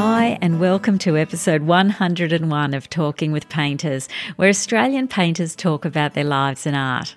[0.00, 6.14] Hi, and welcome to episode 101 of Talking with Painters, where Australian painters talk about
[6.14, 7.16] their lives and art.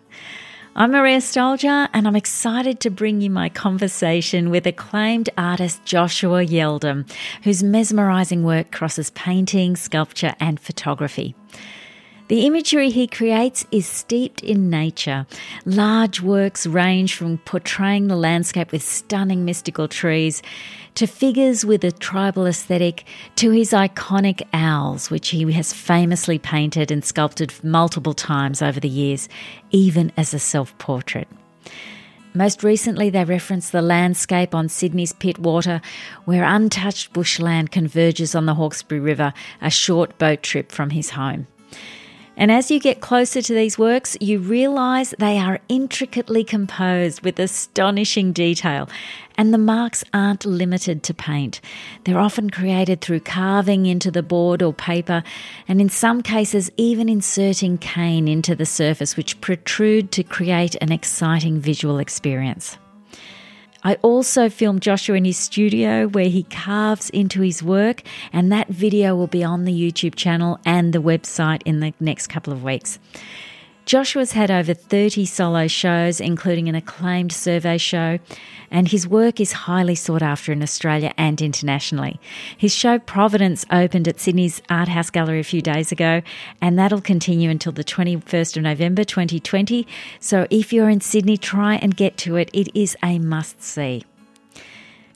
[0.75, 6.43] I'm Maria Stoljar, and I'm excited to bring you my conversation with acclaimed artist Joshua
[6.43, 7.07] Yeldham,
[7.43, 11.35] whose mesmerising work crosses painting, sculpture, and photography.
[12.31, 15.27] The imagery he creates is steeped in nature.
[15.65, 20.41] Large works range from portraying the landscape with stunning mystical trees
[20.95, 23.03] to figures with a tribal aesthetic
[23.35, 28.87] to his iconic owls, which he has famously painted and sculpted multiple times over the
[28.87, 29.27] years,
[29.71, 31.27] even as a self portrait.
[32.33, 35.83] Most recently, they reference the landscape on Sydney's Pittwater,
[36.23, 41.47] where untouched bushland converges on the Hawkesbury River, a short boat trip from his home.
[42.41, 47.37] And as you get closer to these works, you realise they are intricately composed with
[47.37, 48.89] astonishing detail.
[49.37, 51.61] And the marks aren't limited to paint.
[52.03, 55.21] They're often created through carving into the board or paper,
[55.67, 60.91] and in some cases, even inserting cane into the surface, which protrude to create an
[60.91, 62.75] exciting visual experience.
[63.83, 68.67] I also filmed Joshua in his studio where he carves into his work, and that
[68.67, 72.63] video will be on the YouTube channel and the website in the next couple of
[72.63, 72.99] weeks.
[73.85, 78.19] Joshua's had over 30 solo shows, including an acclaimed survey show,
[78.69, 82.19] and his work is highly sought after in Australia and internationally.
[82.57, 86.21] His show Providence opened at Sydney's Art House Gallery a few days ago,
[86.61, 89.85] and that'll continue until the 21st of November 2020.
[90.19, 92.49] So if you're in Sydney, try and get to it.
[92.53, 94.03] It is a must see.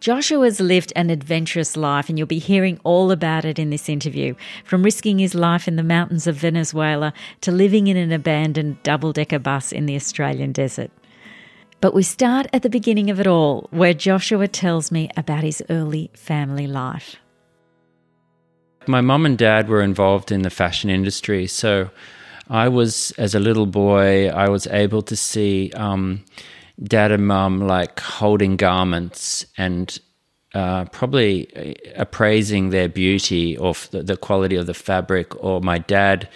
[0.06, 4.36] Joshua's lived an adventurous life, and you'll be hearing all about it in this interview.
[4.64, 9.14] From risking his life in the mountains of Venezuela to living in an abandoned double
[9.14, 10.92] decker bus in the Australian desert.
[11.81, 15.64] But we start at the beginning of it all, where Joshua tells me about his
[15.72, 17.16] early family life.
[18.86, 21.90] My mum and dad were involved in the fashion industry, so
[22.47, 25.72] I was, as a little boy, I was able to see.
[25.75, 26.24] Um,
[26.84, 30.00] dad and mum like holding garments and
[30.53, 36.30] uh, probably appraising their beauty or the, the, quality of the fabric, or my dad,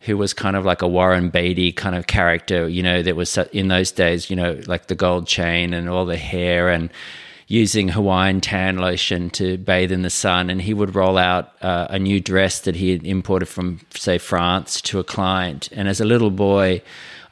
[0.00, 3.38] who was kind of like a Warren Beatty kind of character, you know, that was
[3.52, 6.90] in those days, you know, like the gold chain and all the hair and
[7.46, 10.50] using Hawaiian tan lotion to bathe in the sun.
[10.50, 14.18] And he would roll out uh, a new dress that he had imported from, say,
[14.18, 15.68] France to a client.
[15.72, 16.80] And as a little boy,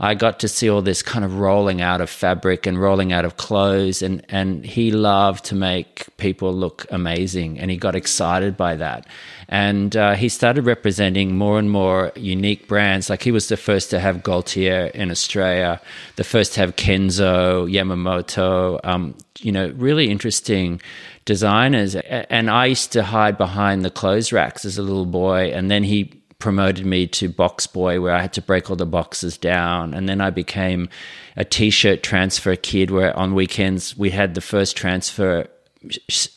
[0.00, 3.24] I got to see all this kind of rolling out of fabric and rolling out
[3.24, 8.56] of clothes, and and he loved to make people look amazing, and he got excited
[8.56, 9.06] by that,
[9.48, 13.10] and uh, he started representing more and more unique brands.
[13.10, 15.80] Like he was the first to have Gaultier in Australia,
[16.16, 20.80] the first to have Kenzo, Yamamoto, um, you know, really interesting
[21.24, 21.94] designers.
[21.96, 25.82] And I used to hide behind the clothes racks as a little boy, and then
[25.82, 29.94] he promoted me to box boy where I had to break all the boxes down.
[29.94, 30.88] And then I became
[31.36, 35.48] a t shirt transfer kid where on weekends we had the first transfer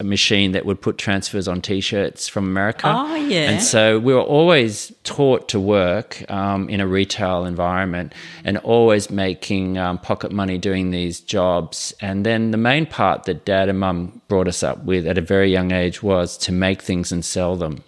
[0.03, 2.83] machine that would put transfers on t-shirts from America.
[2.85, 3.49] Oh yeah.
[3.49, 8.13] And so we were always taught to work um, in a retail environment
[8.43, 11.93] and always making um, pocket money doing these jobs.
[12.01, 15.21] And then the main part that dad and mum brought us up with at a
[15.21, 17.83] very young age was to make things and sell them.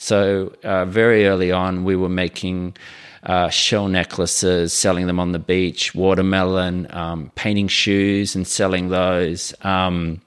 [0.00, 2.76] So uh, very early on, we were making.
[3.22, 9.52] Uh, shell necklaces, selling them on the beach, watermelon, um, painting shoes and selling those.
[9.60, 10.22] Um,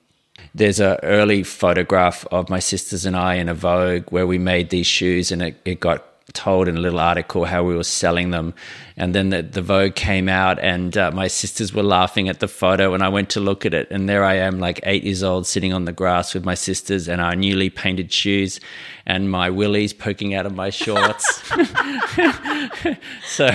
[0.54, 4.70] there's an early photograph of my sisters and I in a Vogue where we made
[4.70, 8.32] these shoes, and it, it got told in a little article how we were selling
[8.32, 8.54] them.
[8.96, 12.48] And then the, the Vogue came out, and uh, my sisters were laughing at the
[12.48, 12.94] photo.
[12.94, 15.48] And I went to look at it, and there I am, like eight years old,
[15.48, 18.60] sitting on the grass with my sisters and our newly painted shoes,
[19.06, 21.44] and my willies poking out of my shorts.
[23.26, 23.48] so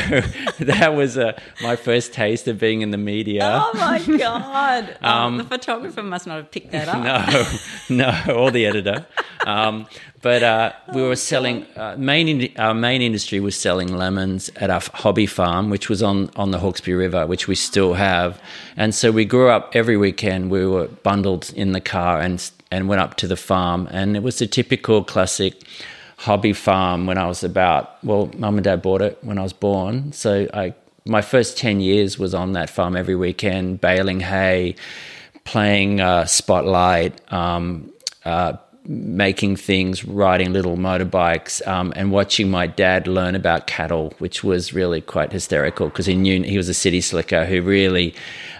[0.58, 3.62] that was uh, my first taste of being in the media.
[3.62, 4.96] Oh my God.
[5.08, 7.62] Um, the photographer must not have picked that up.
[7.88, 9.06] No, no, or the editor.
[9.46, 9.86] Um,
[10.20, 14.70] but uh, we were selling uh, main in, our main industry was selling lemons at
[14.70, 18.40] our hobby farm, which was on on the Hawkesbury River, which we still have.
[18.76, 20.50] And so we grew up every weekend.
[20.50, 24.22] We were bundled in the car and and went up to the farm, and it
[24.22, 25.62] was a typical classic
[26.18, 27.06] hobby farm.
[27.06, 30.48] When I was about well, mum and dad bought it when I was born, so
[30.52, 30.74] I
[31.04, 34.76] my first ten years was on that farm every weekend, baling hay,
[35.44, 37.20] playing uh, spotlight.
[37.32, 37.92] Um,
[38.24, 38.56] uh,
[38.88, 44.72] making things, riding little motorbikes, um, and watching my dad learn about cattle, which was
[44.72, 48.14] really quite hysterical because he knew he was a city slicker who really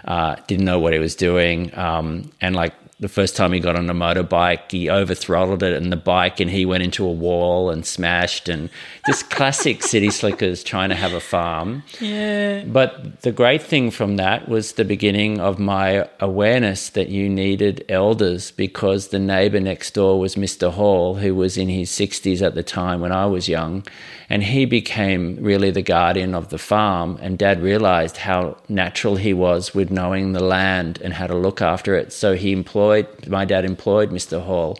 [0.05, 3.77] uh, didn't know what he was doing, um, and like the first time he got
[3.77, 7.69] on a motorbike, he overthrottled it and the bike, and he went into a wall
[7.69, 8.49] and smashed.
[8.49, 8.69] And
[9.05, 11.83] just classic city slickers trying to have a farm.
[12.01, 12.63] Yeah.
[12.65, 17.85] But the great thing from that was the beginning of my awareness that you needed
[17.87, 20.69] elders because the neighbor next door was Mr.
[20.69, 23.85] Hall, who was in his 60s at the time when I was young.
[24.31, 27.17] And he became really the guardian of the farm.
[27.21, 31.61] And dad realized how natural he was with knowing the land and how to look
[31.61, 32.13] after it.
[32.13, 32.88] So he employed,
[33.27, 34.41] my dad employed Mr.
[34.41, 34.77] Hall.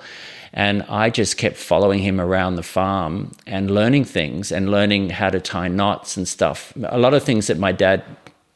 [0.52, 5.30] And I just kept following him around the farm and learning things and learning how
[5.30, 6.74] to tie knots and stuff.
[6.86, 8.04] A lot of things that my dad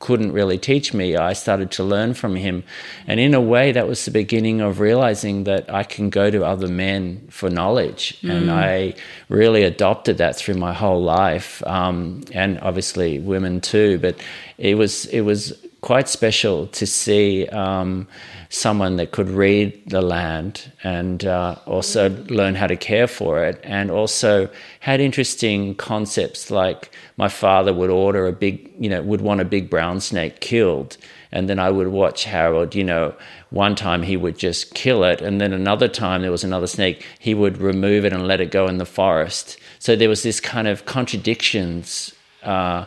[0.04, 2.66] couldn't really teach me, I started to learn from him.
[3.08, 6.44] And in a way, that was the beginning of realizing that I can go to
[6.44, 8.20] other men for knowledge.
[8.22, 8.30] Mm.
[8.30, 8.96] And I
[9.30, 13.98] really adopted that through my whole life, um, and obviously women too.
[13.98, 14.18] But
[14.58, 18.08] it was, it was quite special to see um,
[18.48, 23.60] someone that could read the land and uh, also learn how to care for it,
[23.64, 24.50] and also
[24.80, 29.46] had interesting concepts like my father would order a big, you know, would want a
[29.46, 30.96] big brown snake killed.
[31.34, 33.14] And then I would watch Harold, you know,
[33.50, 35.20] one time he would just kill it.
[35.20, 38.52] And then another time there was another snake, he would remove it and let it
[38.52, 39.58] go in the forest.
[39.80, 42.14] So there was this kind of contradictions.
[42.42, 42.86] Uh,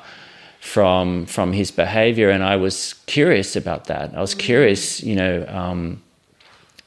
[0.66, 4.14] from from his behavior, and I was curious about that.
[4.14, 6.02] I was curious, you know, um,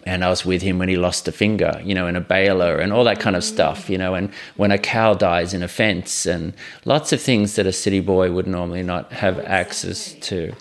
[0.06, 2.78] and I was with him when he lost a finger, you know, in a baler
[2.78, 5.68] and all that kind of stuff, you know, and when a cow dies in a
[5.68, 6.54] fence and
[6.84, 10.54] lots of things that a city boy would normally not have access to.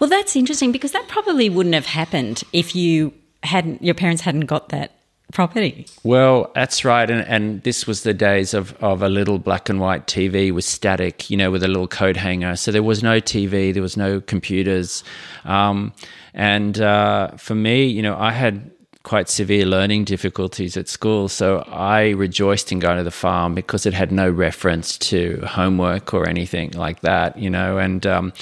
[0.00, 4.46] Well, that's interesting because that probably wouldn't have happened if you hadn't your parents hadn't
[4.46, 4.90] got that
[5.34, 5.86] property.
[6.04, 7.10] Well, that's right.
[7.10, 10.64] And, and this was the days of, of a little black and white TV with
[10.64, 12.56] static, you know, with a little coat hanger.
[12.56, 15.04] So there was no TV, there was no computers.
[15.44, 15.92] Um,
[16.32, 18.70] and uh, for me, you know, I had
[19.02, 21.28] quite severe learning difficulties at school.
[21.28, 26.14] So I rejoiced in going to the farm because it had no reference to homework
[26.14, 28.32] or anything like that, you know, and, um,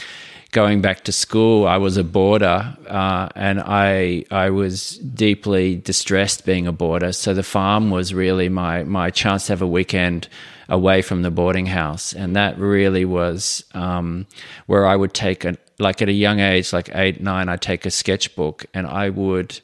[0.53, 6.47] going back to school, I was a boarder, uh, and I I was deeply distressed
[6.47, 7.13] being a boarder.
[7.13, 10.29] So the farm was really my my chance to have a weekend
[10.69, 14.27] away from the boarding house, and that really was um,
[14.67, 17.85] where I would take a like at a young age, like eight nine, I'd take
[17.85, 19.61] a sketchbook and I would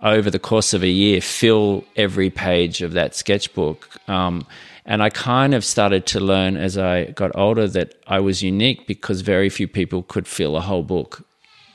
[0.00, 3.98] over the course of a year fill every page of that sketchbook.
[4.08, 4.46] Um,
[4.88, 8.86] and I kind of started to learn as I got older that I was unique
[8.86, 11.26] because very few people could fill a whole book,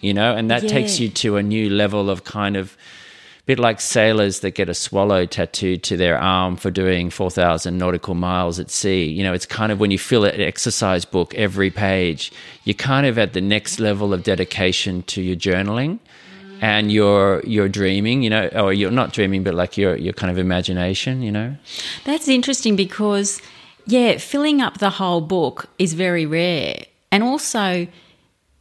[0.01, 0.69] you know, and that yeah.
[0.69, 2.75] takes you to a new level of kind of
[3.45, 8.15] bit like sailors that get a swallow tattooed to their arm for doing 4,000 nautical
[8.15, 9.05] miles at sea.
[9.05, 12.31] You know, it's kind of when you fill an exercise book every page,
[12.63, 15.99] you're kind of at the next level of dedication to your journaling
[16.63, 20.31] and you're you're dreaming, you know, or you're not dreaming, but like your your kind
[20.31, 21.57] of imagination, you know.
[22.05, 23.41] That's interesting because
[23.85, 27.85] yeah, filling up the whole book is very rare, and also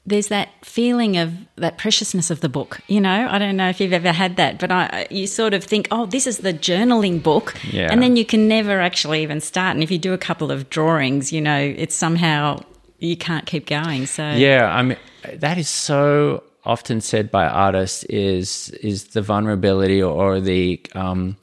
[0.05, 2.81] there's that feeling of that preciousness of the book.
[2.89, 5.63] You know, I don't know if you've ever had that, but I, you sort of
[5.63, 7.55] think, oh, this is the journaling book.
[7.71, 7.87] Yeah.
[7.89, 9.77] And then you can never actually even start.
[9.77, 12.65] And if you do a couple of drawings, you know, it's somehow
[12.99, 14.07] you can't keep going.
[14.07, 14.99] So, yeah, I mean,
[15.35, 21.37] that is so often said by artists is is the vulnerability or, the um,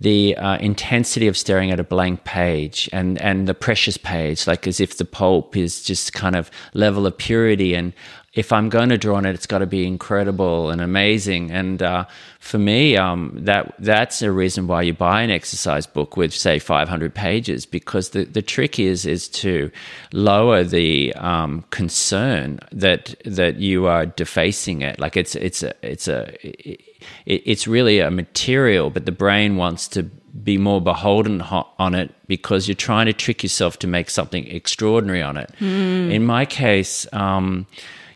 [0.00, 4.66] the uh, intensity of staring at a blank page and and the precious page, like
[4.66, 7.92] as if the pulp is just kind of level of purity and
[8.36, 11.50] if I'm going to draw on it, it's got to be incredible and amazing.
[11.50, 12.04] And uh,
[12.38, 16.58] for me, um, that that's a reason why you buy an exercise book with say
[16.58, 19.70] 500 pages because the, the trick is is to
[20.12, 25.00] lower the um, concern that that you are defacing it.
[25.00, 26.82] Like it's it's a, it's a it,
[27.24, 32.68] it's really a material, but the brain wants to be more beholden on it because
[32.68, 35.50] you're trying to trick yourself to make something extraordinary on it.
[35.58, 36.12] Mm.
[36.12, 37.06] In my case.
[37.14, 37.66] Um,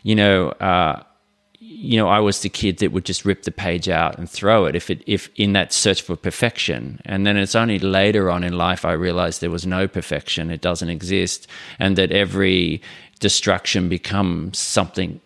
[0.03, 1.03] you know, uh,
[1.59, 4.65] you know, I was the kid that would just rip the page out and throw
[4.65, 6.99] it if it if in that search for perfection.
[7.05, 10.61] And then it's only later on in life I realized there was no perfection; it
[10.61, 11.47] doesn't exist,
[11.79, 12.81] and that every
[13.19, 15.21] destruction becomes something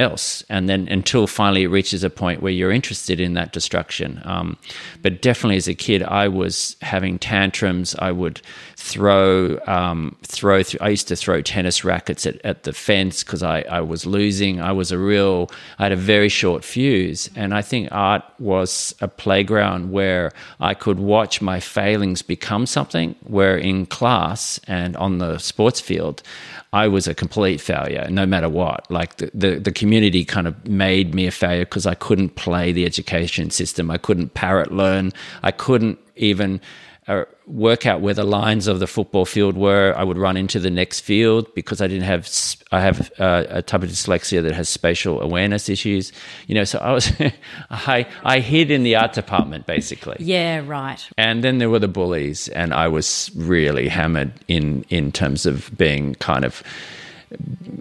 [0.00, 0.44] else.
[0.48, 4.56] And then until finally it reaches a point where you're interested in that destruction um,
[5.02, 7.96] but definitely as a kid i was having tantrums.
[7.98, 8.40] I would
[8.80, 13.42] throw um, throw th- i used to throw tennis rackets at, at the fence because
[13.42, 17.52] I, I was losing i was a real i had a very short fuse and
[17.52, 20.30] i think art was a playground where
[20.60, 26.22] i could watch my failings become something where in class and on the sports field
[26.70, 28.90] I was a complete failure, no matter what.
[28.90, 32.72] Like the, the, the community kind of made me a failure because I couldn't play
[32.72, 33.90] the education system.
[33.90, 35.12] I couldn't parrot learn.
[35.42, 36.60] I couldn't even
[37.08, 39.94] uh, work out where the lines of the football field were.
[39.96, 42.28] I would run into the next field because I didn't have.
[42.70, 46.12] I have uh, a type of dyslexia that has spatial awareness issues.
[46.46, 47.10] You know, so I was.
[47.70, 50.16] I I hid in the art department basically.
[50.20, 51.02] Yeah, right.
[51.16, 55.76] And then there were the bullies, and I was really hammered in in terms of
[55.76, 56.62] being kind of.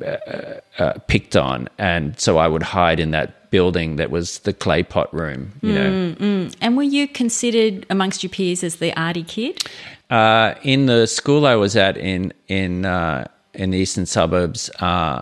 [0.05, 4.53] Uh, uh, picked on, and so I would hide in that building that was the
[4.53, 5.89] clay pot room, you know.
[5.89, 6.55] Mm, mm.
[6.61, 9.63] And were you considered amongst your peers as the arty kid?
[10.09, 15.21] Uh, in the school I was at in in uh, in the eastern suburbs, uh,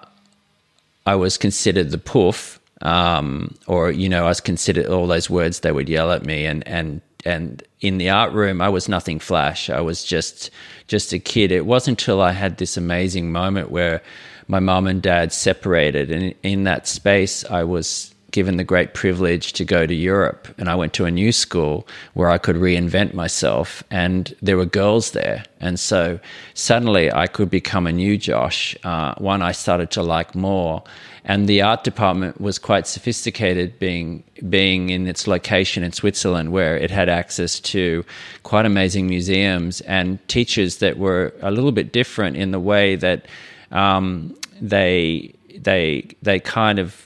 [1.06, 5.62] I was considered the poof, um, or you know, I was considered all those words
[5.62, 9.20] they would yell at me, and and and in the art room, I was nothing
[9.20, 9.70] flash.
[9.70, 10.52] I was just
[10.88, 11.52] just a kid.
[11.52, 14.02] It wasn't until I had this amazing moment where
[14.48, 19.54] my mom and dad separated, and in that space, I was given the great privilege
[19.54, 20.54] to go to Europe.
[20.58, 24.66] And I went to a new school where I could reinvent myself, and there were
[24.66, 25.46] girls there.
[25.62, 26.20] And so
[26.54, 30.84] suddenly I could become a new Josh, uh, one I started to like more.
[31.24, 36.76] And the art department was quite sophisticated, being being in its location in Switzerland, where
[36.76, 38.04] it had access to
[38.44, 43.26] quite amazing museums and teachers that were a little bit different in the way that
[43.72, 47.05] um, they they they kind of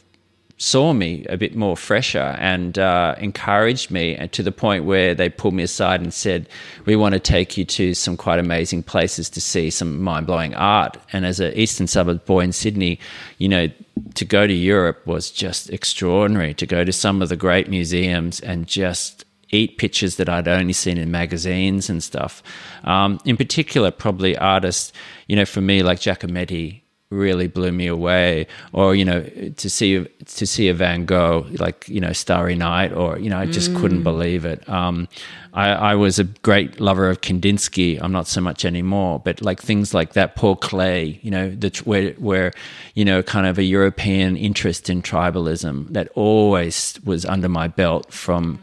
[0.59, 5.29] saw me a bit more fresher and uh, encouraged me to the point where they
[5.29, 6.47] pulled me aside and said,
[6.85, 10.53] "We want to take you to some quite amazing places to see some mind blowing
[10.53, 12.99] art." And as an eastern suburb boy in Sydney,
[13.37, 13.69] you know,
[14.15, 16.53] to go to Europe was just extraordinary.
[16.53, 20.73] To go to some of the great museums and just eat pictures that I'd only
[20.73, 22.43] seen in magazines and stuff.
[22.83, 24.91] Um, in particular, probably artists,
[25.27, 28.45] you know, for me like Giacometti really blew me away.
[28.71, 32.93] Or you know to see to see a van gogh like you know starry night
[32.93, 33.81] or you know i just mm.
[33.81, 34.67] couldn't believe it.
[34.69, 35.07] Um,
[35.51, 37.99] I, I, was a great lover of kandinsky.
[37.99, 41.69] I'm not so much anymore but like things like that paul klee you know the,
[41.85, 42.51] where where
[42.93, 48.13] you know kind of a european interest in tribalism that always was under my belt
[48.13, 48.59] from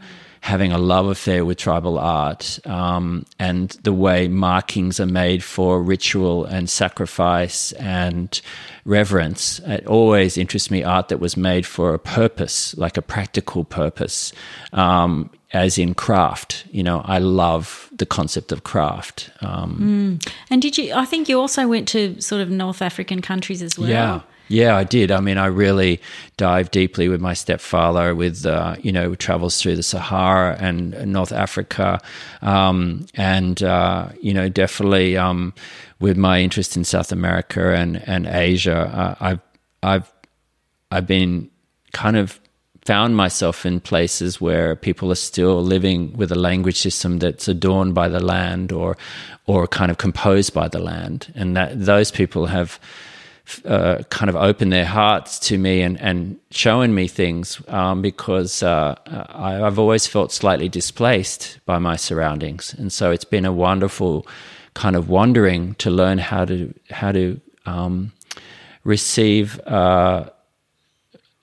[0.47, 5.83] having a love affair with tribal art um, and the way markings are made for
[5.83, 8.41] ritual and sacrifice and
[8.85, 9.59] reverence.
[9.67, 14.33] It always interests me art that was made for a purpose, like a practical purpose,
[14.73, 16.65] um, as in craft.
[16.71, 19.31] You know, I love the concept of craft.
[19.41, 20.33] Um, mm.
[20.49, 20.95] And did you?
[20.95, 23.89] I think you also went to sort of North African countries as well.
[23.89, 24.21] Yeah.
[24.49, 25.11] Yeah, I did.
[25.11, 26.01] I mean, I really
[26.37, 31.33] dived deeply with my stepfather with, uh, you know, travels through the Sahara and North
[31.33, 32.01] Africa.
[32.43, 35.53] Um, and, uh, you know, definitely um,
[35.99, 39.41] with my interest in South America and, and Asia, uh, I've,
[39.83, 40.13] I've,
[40.93, 41.51] I've been
[41.93, 42.39] kind of
[42.85, 47.97] found myself in places where people are still living with a language system that's adorned
[47.97, 48.97] by the land or,
[49.47, 51.33] or kind of composed by the land.
[51.35, 52.79] And that those people have,
[53.65, 58.63] uh, kind of opened their hearts to me and, and showing me things um, because
[58.63, 63.53] uh, I, have always felt slightly displaced by my surroundings, and so it's been a
[63.53, 64.27] wonderful
[64.75, 68.13] kind of wandering to learn how to how to um,
[68.85, 69.61] receive.
[69.61, 70.29] Uh,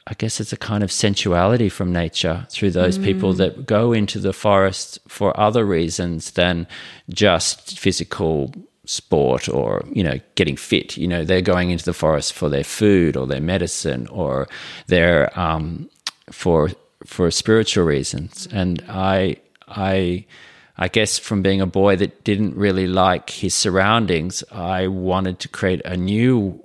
[0.05, 3.05] I guess it's a kind of sensuality from nature through those mm.
[3.05, 6.67] people that go into the forest for other reasons than
[7.09, 8.53] just physical
[8.85, 12.63] sport or you know getting fit you know they're going into the forest for their
[12.65, 14.47] food or their medicine or
[14.87, 15.89] they're um,
[16.31, 16.69] for
[17.05, 19.35] for spiritual reasons and i
[19.69, 20.25] i
[20.77, 25.47] i guess from being a boy that didn't really like his surroundings i wanted to
[25.47, 26.59] create a new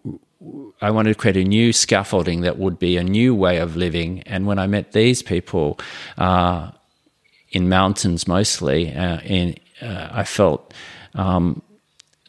[0.81, 4.23] I wanted to create a new scaffolding that would be a new way of living.
[4.23, 5.81] And when I met these people
[6.17, 6.71] uh,
[7.51, 10.73] in mountains mostly, uh, in, uh, I felt
[11.15, 11.61] um,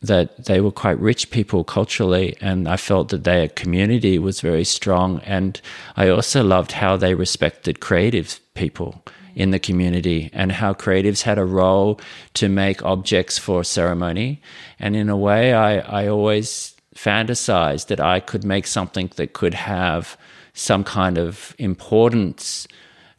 [0.02, 4.64] that they were quite rich people culturally, and I felt that their community was very
[4.64, 5.20] strong.
[5.26, 5.60] And
[5.98, 9.04] I also loved how they respected creative people
[9.36, 12.00] in the community and how creatives had a role
[12.34, 14.42] to make objects for ceremony.
[14.80, 19.54] And in a way, I, I always fantasized that I could make something that could
[19.54, 20.18] have
[20.54, 22.68] some kind of importance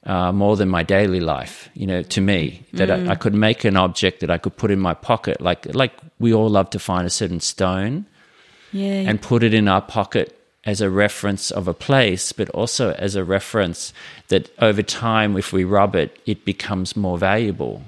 [0.04, 3.09] uh, more than my daily life, you know, to me, that mm.
[3.09, 5.40] I, I, could make an object that I could put in my pocket.
[5.40, 8.07] Like, like we all love to find a certain stone
[8.73, 9.04] yeah.
[9.07, 13.14] and put it in our pocket as a reference of a place, but also as
[13.14, 13.92] a reference
[14.28, 17.83] that over time, if we rub it, it becomes more valuable.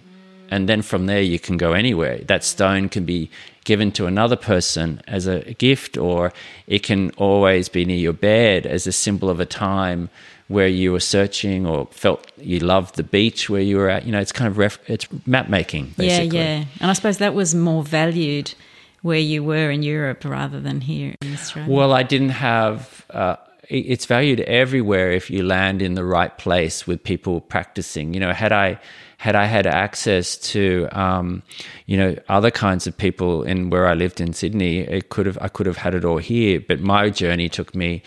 [0.50, 2.18] And then from there, you can go anywhere.
[2.18, 3.30] That stone can be
[3.64, 6.32] given to another person as a gift, or
[6.66, 10.10] it can always be near your bed as a symbol of a time
[10.48, 14.04] where you were searching or felt you loved the beach where you were at.
[14.04, 15.94] You know, it's kind of ref- it's map making.
[15.96, 16.38] Basically.
[16.38, 16.64] Yeah, yeah.
[16.80, 18.54] And I suppose that was more valued
[19.02, 21.72] where you were in Europe rather than here in Australia.
[21.72, 23.04] Well, I didn't have.
[23.10, 23.36] Uh,
[23.68, 28.12] it's valued everywhere if you land in the right place with people practicing.
[28.12, 28.78] You know, had I
[29.18, 31.42] had I had access to, um,
[31.86, 35.38] you know, other kinds of people in where I lived in Sydney, it could have
[35.40, 36.60] I could have had it all here.
[36.60, 38.02] But my journey took me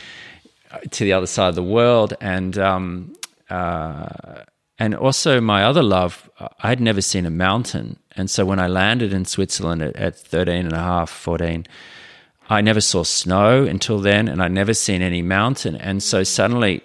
[0.91, 3.15] to the other side of the world, and um,
[3.49, 4.43] uh,
[4.77, 6.29] and also my other love,
[6.61, 10.65] I'd never seen a mountain, and so when I landed in Switzerland at, at 13
[10.65, 11.65] and a half, 14,
[12.49, 16.81] I never saw snow until then, and I'd never seen any mountain, and so suddenly.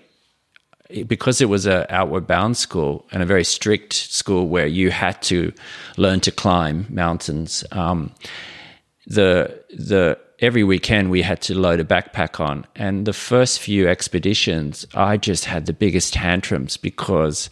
[1.06, 5.22] Because it was an outward bound school and a very strict school where you had
[5.22, 5.52] to
[5.96, 8.12] learn to climb mountains, um,
[9.06, 12.66] the the every weekend we had to load a backpack on.
[12.74, 17.50] And the first few expeditions, I just had the biggest tantrums because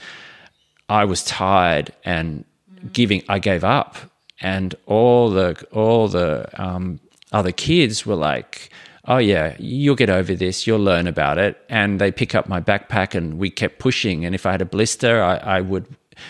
[0.88, 2.44] I was tired and
[2.92, 3.22] giving.
[3.28, 3.96] I gave up,
[4.40, 7.00] and all the all the um,
[7.32, 8.70] other kids were like.
[9.10, 10.66] Oh yeah, you'll get over this.
[10.66, 11.56] You'll learn about it.
[11.70, 14.26] And they pick up my backpack, and we kept pushing.
[14.26, 15.86] And if I had a blister, I, I would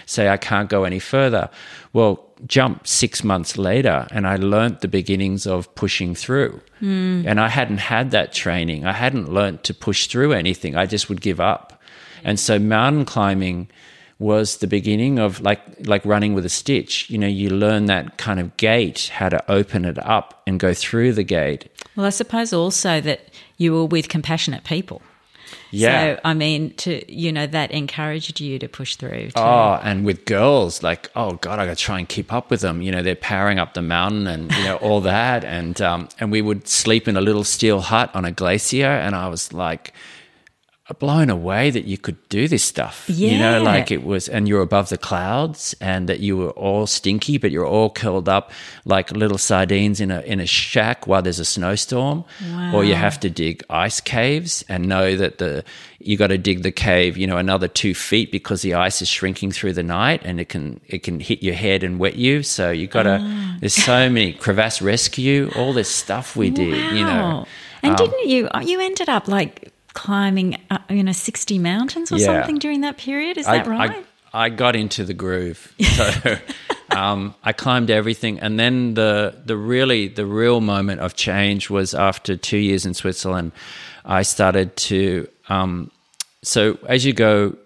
[0.07, 1.51] say I can't go any further.
[1.93, 6.61] Well, jump six months later and I learnt the beginnings of pushing through.
[6.81, 7.27] Mm.
[7.27, 8.85] And I hadn't had that training.
[8.85, 10.77] I hadn't learnt to push through anything.
[10.77, 11.81] I just would give up.
[12.25, 13.69] And so mountain climbing
[14.19, 17.09] was the beginning of like like running with a stitch.
[17.09, 20.75] You know, you learn that kind of gate, how to open it up and go
[20.75, 21.69] through the gate.
[21.95, 25.03] Well, I suppose also that you were with compassionate people.
[25.71, 26.17] Yeah.
[26.17, 29.31] So, I mean, to, you know, that encouraged you to push through.
[29.31, 29.33] Too.
[29.37, 32.61] Oh, and with girls, like, oh God, I got to try and keep up with
[32.61, 32.83] them.
[32.83, 35.45] You know, they're powering up the mountain and, you know, all that.
[35.45, 38.87] And, um, and we would sleep in a little steel hut on a glacier.
[38.87, 39.93] And I was like,
[40.95, 43.05] blown away that you could do this stuff.
[43.09, 43.31] Yeah.
[43.31, 46.87] You know, like it was, and you're above the clouds and that you were all
[46.87, 48.53] stinky, but you're all curled up
[48.87, 52.25] like little sardines in a, in a shack while there's a snowstorm.
[52.43, 52.77] Wow.
[52.77, 55.63] Or you have to dig ice caves and know that the,
[55.99, 59.09] you got to dig the cave, you know, another two feet because the ice is
[59.09, 62.43] shrinking through the night and it can, it can hit your head and wet you.
[62.43, 63.57] So you got to, oh.
[63.61, 66.93] there's so many crevasse rescue, all this stuff we did, wow.
[66.93, 67.47] you know.
[67.83, 72.19] And um, didn't you, you ended up like, climbing, uh, you know, 60 mountains or
[72.19, 72.27] yeah.
[72.27, 73.37] something during that period.
[73.37, 74.05] Is that right?
[74.33, 75.75] I, I, got into the groove.
[75.83, 76.39] So
[76.97, 78.39] um, I climbed everything.
[78.39, 82.95] And then the, the really, the real moment of change was after two years in
[82.95, 83.51] Switzerland,
[84.05, 85.91] I started to, um,
[86.45, 87.57] so as you go,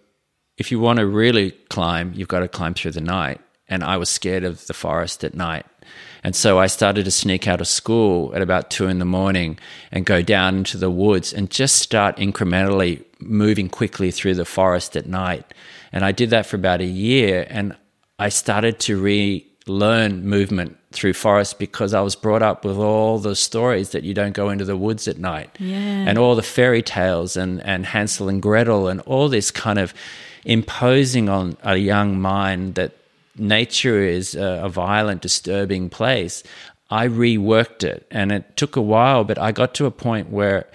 [0.57, 3.41] if you want to really climb, you've got to climb through the night.
[3.69, 5.67] And I was scared of the forest at night.
[6.25, 9.59] And so I started to sneak out of school at about two in the morning
[9.91, 14.97] and go down into the woods and just start incrementally moving quickly through the forest
[14.97, 15.45] at night.
[15.93, 17.77] And I did that for about a year and
[18.19, 23.35] I started to relearn movement through forest because I was brought up with all the
[23.35, 25.51] stories that you don't go into the woods at night.
[25.59, 25.77] Yeah.
[25.77, 29.93] And all the fairy tales and, and Hansel and Gretel and all this kind of
[30.45, 32.93] imposing on a young mind that
[33.37, 36.43] nature is a, a violent, disturbing place,
[36.91, 38.07] I reworked it.
[38.11, 40.69] And it took a while, but I got to a point where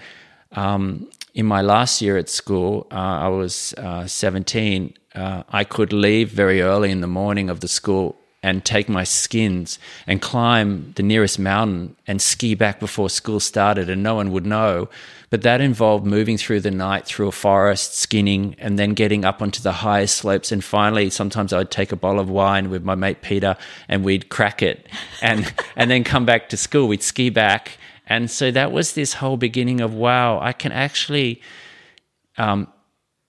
[0.52, 5.92] um, in my last year at school, uh, I was uh, 17, uh, I could
[5.92, 10.92] leave very early in the morning of the school and take my skins and climb
[10.96, 14.88] the nearest mountain and ski back before school started, and no one would know.
[15.30, 19.42] But that involved moving through the night through a forest, skinning, and then getting up
[19.42, 20.50] onto the highest slopes.
[20.50, 23.56] And finally, sometimes I'd take a bottle of wine with my mate Peter,
[23.88, 24.88] and we'd crack it,
[25.20, 26.88] and and then come back to school.
[26.88, 31.42] We'd ski back, and so that was this whole beginning of wow, I can actually
[32.38, 32.72] um,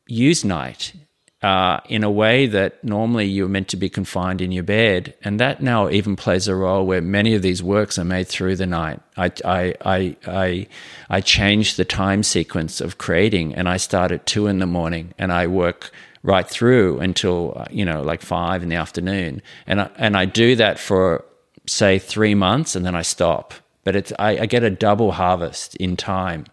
[0.08, 0.94] use night
[1.42, 5.14] uh, in a way that normally you're meant to be confined in your bed.
[5.24, 8.58] And that now even plays a role where many of these works are made through
[8.58, 9.00] the night.
[9.16, 10.68] I, I, I, I,
[11.10, 15.14] I changed the time sequence of creating and I start at two in the morning
[15.18, 15.92] and I work
[16.24, 19.42] right through until, uh, you know, like five in the afternoon.
[19.66, 21.24] And I, and I do that for,
[21.66, 23.54] say, three months and then I stop.
[23.86, 26.48] But it's, I, I get a double harvest in time.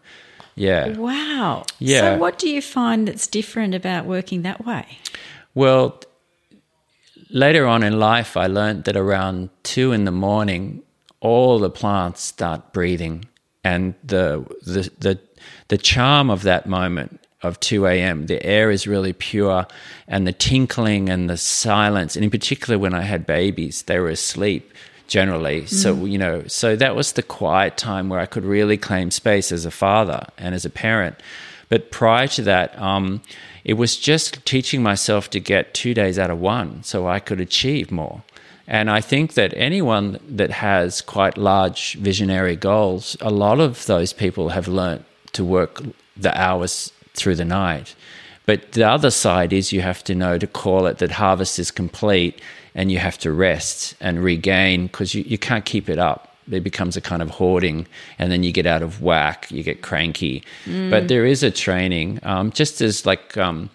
[0.57, 0.97] Yeah.
[0.97, 1.65] Wow.
[1.79, 2.01] Yeah.
[2.01, 4.99] So, what do you find that's different about working that way?
[5.55, 6.01] Well,
[7.31, 10.83] later on in life, I learned that around two in the morning,
[11.21, 13.27] all the plants start breathing,
[13.63, 15.21] and the the the
[15.69, 18.27] the charm of that moment of 2 a.m.
[18.27, 19.67] The air is really pure,
[20.09, 24.09] and the tinkling and the silence, and in particular when I had babies, they were
[24.09, 24.73] asleep
[25.07, 25.67] generally.
[25.67, 29.53] So, you know, so that was the quiet time where I could really claim space
[29.53, 31.17] as a father and as a parent.
[31.69, 33.23] But prior to that, um,
[33.65, 37.41] it was just teaching myself to get two days out of one so I could
[37.41, 38.23] achieve more.
[38.69, 44.13] And I think that anyone that has quite large visionary goals, a lot of those
[44.13, 45.83] people have learnt to work
[46.17, 47.95] the hours through the night.
[48.45, 51.71] But the other side is you have to know to call it that harvest is
[51.71, 52.41] complete
[52.77, 56.35] and you have to rest and regain because you, you can't keep it up.
[56.49, 57.89] It becomes a kind of hoarding,
[58.21, 60.45] and then you get out of whack, you get cranky.
[60.67, 60.91] Mm.
[60.91, 63.69] But there is a training, um, just as like, um,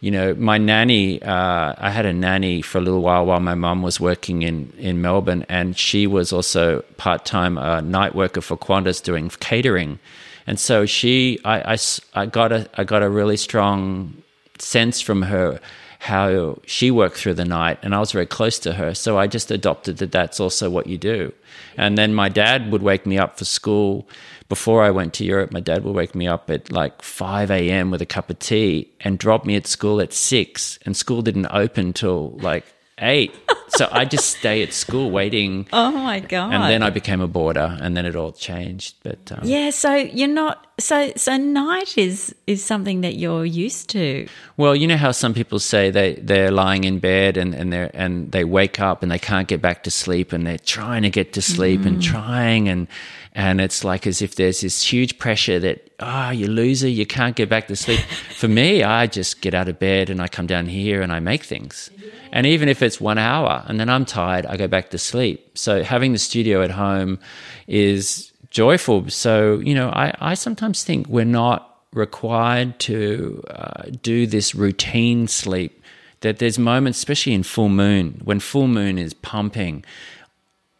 [0.00, 3.54] you know, my nanny, uh, I had a nanny for a little while while my
[3.54, 8.40] mum was working in, in Melbourne, and she was also part time uh, night worker
[8.40, 9.98] for Qantas doing catering.
[10.46, 11.76] And so she, I, I,
[12.14, 14.22] I, got a, I got a really strong
[14.58, 15.60] sense from her
[16.04, 18.94] how she worked through the night, and I was very close to her.
[18.94, 21.32] So I just adopted that that's also what you do.
[21.78, 24.06] And then my dad would wake me up for school.
[24.50, 27.90] Before I went to Europe, my dad would wake me up at like 5 a.m.
[27.90, 30.78] with a cup of tea and drop me at school at 6.
[30.84, 32.66] And school didn't open till like
[32.98, 33.34] eight.
[33.68, 35.66] so I just stay at school waiting.
[35.76, 36.52] Oh my god!
[36.52, 38.96] And then I became a boarder, and then it all changed.
[39.02, 43.90] But um, yeah, so you're not so so night is is something that you're used
[43.90, 44.28] to.
[44.56, 47.90] Well, you know how some people say they they're lying in bed and and they
[47.94, 51.10] and they wake up and they can't get back to sleep and they're trying to
[51.10, 51.86] get to sleep mm.
[51.86, 52.86] and trying and
[53.34, 57.34] and it's like as if there's this huge pressure that oh, you loser you can't
[57.34, 58.00] get back to sleep.
[58.30, 61.20] For me, I just get out of bed and I come down here and I
[61.20, 61.90] make things.
[62.32, 65.56] And even if it's one hour and then I'm tired, I go back to sleep.
[65.58, 67.18] So having the studio at home
[67.66, 69.08] is joyful.
[69.10, 75.28] So, you know, I, I sometimes think we're not required to uh, do this routine
[75.28, 75.80] sleep.
[76.20, 79.84] That there's moments, especially in full moon, when full moon is pumping,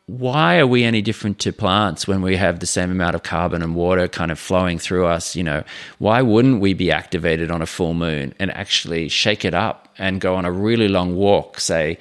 [0.06, 3.62] why are we any different to plants when we have the same amount of carbon
[3.62, 5.34] and water kind of flowing through us?
[5.34, 5.64] You know,
[5.98, 10.20] why wouldn't we be activated on a full moon and actually shake it up and
[10.20, 11.98] go on a really long walk, say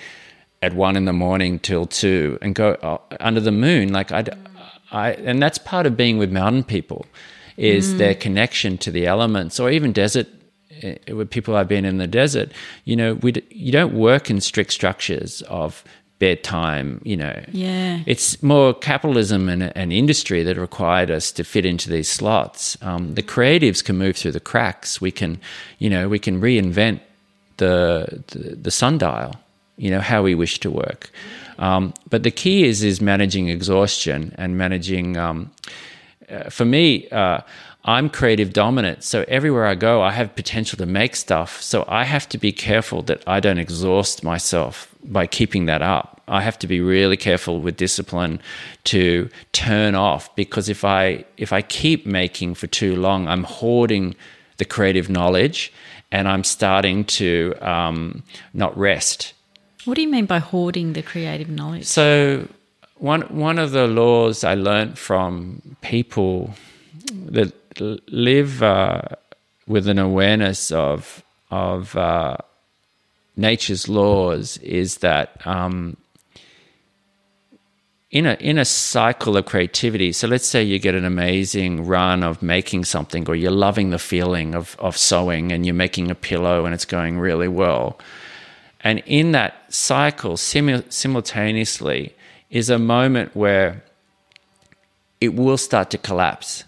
[0.61, 3.93] at one in the morning till two, and go uh, under the moon?
[3.93, 4.25] Like I,
[4.91, 7.05] I, and that's part of being with mountain people,
[7.55, 7.99] is mm.
[7.99, 10.27] their connection to the elements, or even desert
[10.81, 12.51] eh, with people I've been in the desert,
[12.83, 15.85] you know, we you don't work in strict structures of
[16.23, 17.37] bedtime, you know.
[17.51, 17.99] Yeah.
[18.05, 22.77] It's more capitalism and, and industry that required us to fit into these slots.
[22.81, 25.01] Um, the creatives can move through the cracks.
[25.01, 25.37] We can,
[25.79, 27.01] you know, we can reinvent
[27.57, 29.35] the, the, the sundial,
[29.75, 31.09] you know, how we wish to work.
[31.59, 35.17] Um, but the key is is managing exhaustion and managing.
[35.17, 35.51] Um,
[36.29, 37.41] uh, for me, uh,
[37.83, 39.03] I'm creative dominant.
[39.03, 41.61] So everywhere I go, I have potential to make stuff.
[41.61, 46.12] So I have to be careful that I don't exhaust myself by keeping that up.
[46.27, 48.39] I have to be really careful with discipline
[48.85, 54.15] to turn off because if I if I keep making for too long, I'm hoarding
[54.57, 55.73] the creative knowledge
[56.11, 59.33] and I'm starting to um, not rest.
[59.85, 61.85] What do you mean by hoarding the creative knowledge?
[61.85, 62.47] So
[62.95, 66.53] one one of the laws I learned from people
[67.25, 67.53] that
[68.07, 69.01] live uh,
[69.67, 72.37] with an awareness of of uh,
[73.35, 75.97] nature's laws is that um,
[78.13, 80.11] in a in a cycle of creativity.
[80.11, 83.99] So let's say you get an amazing run of making something, or you're loving the
[83.99, 87.99] feeling of of sewing, and you're making a pillow, and it's going really well.
[88.81, 92.13] And in that cycle, simu- simultaneously,
[92.51, 93.83] is a moment where
[95.19, 96.65] it will start to collapse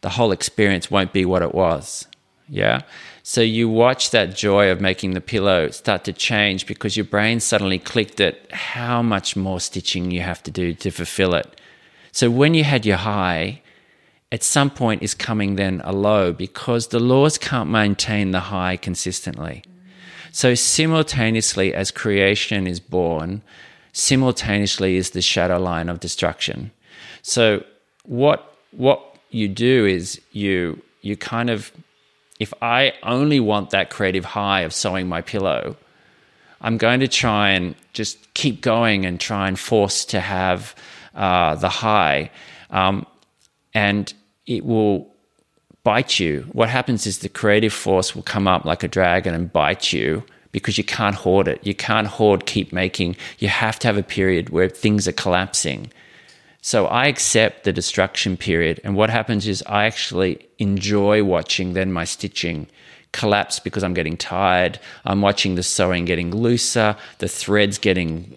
[0.00, 2.06] the whole experience won't be what it was.
[2.48, 2.82] Yeah.
[3.28, 7.40] So you watch that joy of making the pillow start to change because your brain
[7.40, 11.60] suddenly clicked at how much more stitching you have to do to fulfill it.
[12.12, 13.62] So when you had your high,
[14.30, 18.76] at some point is coming then a low because the laws can't maintain the high
[18.76, 19.64] consistently.
[20.30, 23.42] So simultaneously as creation is born,
[23.92, 26.70] simultaneously is the shadow line of destruction.
[27.22, 27.64] So
[28.04, 31.72] what what you do is you you kind of
[32.38, 35.76] if I only want that creative high of sewing my pillow,
[36.60, 40.74] I'm going to try and just keep going and try and force to have
[41.14, 42.30] uh, the high,
[42.70, 43.06] um,
[43.74, 44.12] and
[44.46, 45.12] it will
[45.82, 46.46] bite you.
[46.52, 50.24] What happens is the creative force will come up like a dragon and bite you
[50.52, 51.64] because you can't hoard it.
[51.66, 53.16] You can't hoard, keep making.
[53.38, 55.92] You have to have a period where things are collapsing.
[56.66, 58.80] So I accept the destruction period.
[58.82, 62.66] And what happens is I actually enjoy watching then my stitching
[63.12, 64.80] collapse because I'm getting tired.
[65.04, 68.36] I'm watching the sewing getting looser, the threads getting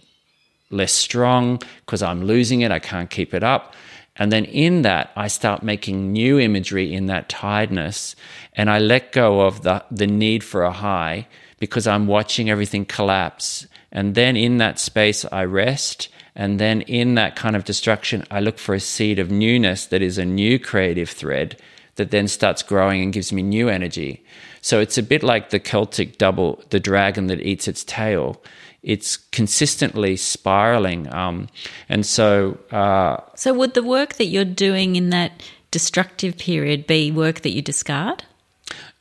[0.70, 2.70] less strong because I'm losing it.
[2.70, 3.74] I can't keep it up.
[4.16, 8.16] And then in that, I start making new imagery in that tiredness.
[8.54, 12.86] And I let go of the, the need for a high because I'm watching everything
[12.86, 13.66] collapse.
[13.92, 16.10] And then in that space, I rest.
[16.40, 20.02] And then in that kind of destruction, I look for a seed of newness that
[20.02, 21.62] is a new creative thread
[21.96, 24.24] that then starts growing and gives me new energy.
[24.62, 28.42] So it's a bit like the Celtic double, the dragon that eats its tail.
[28.84, 31.14] It's consistently spiraling.
[31.14, 31.50] Um,
[31.90, 32.58] and so.
[32.72, 37.52] Uh, so, would the work that you're doing in that destructive period be work that
[37.52, 38.24] you discard?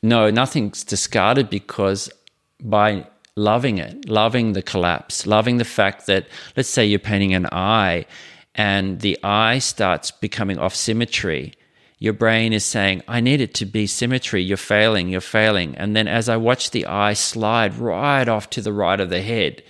[0.03, 2.11] No, nothing's discarded because
[2.61, 3.07] by
[3.39, 8.05] loving it, loving the collapse, loving the fact that, let's say you're painting an eye
[8.55, 11.55] and the eye starts becoming off symmetry.
[12.01, 14.43] Your brain is saying, I need it to be symmetry.
[14.43, 15.77] You're failing, you're failing.
[15.77, 19.23] And then as I watch the eye slide right off to the right of the
[19.23, 19.63] head,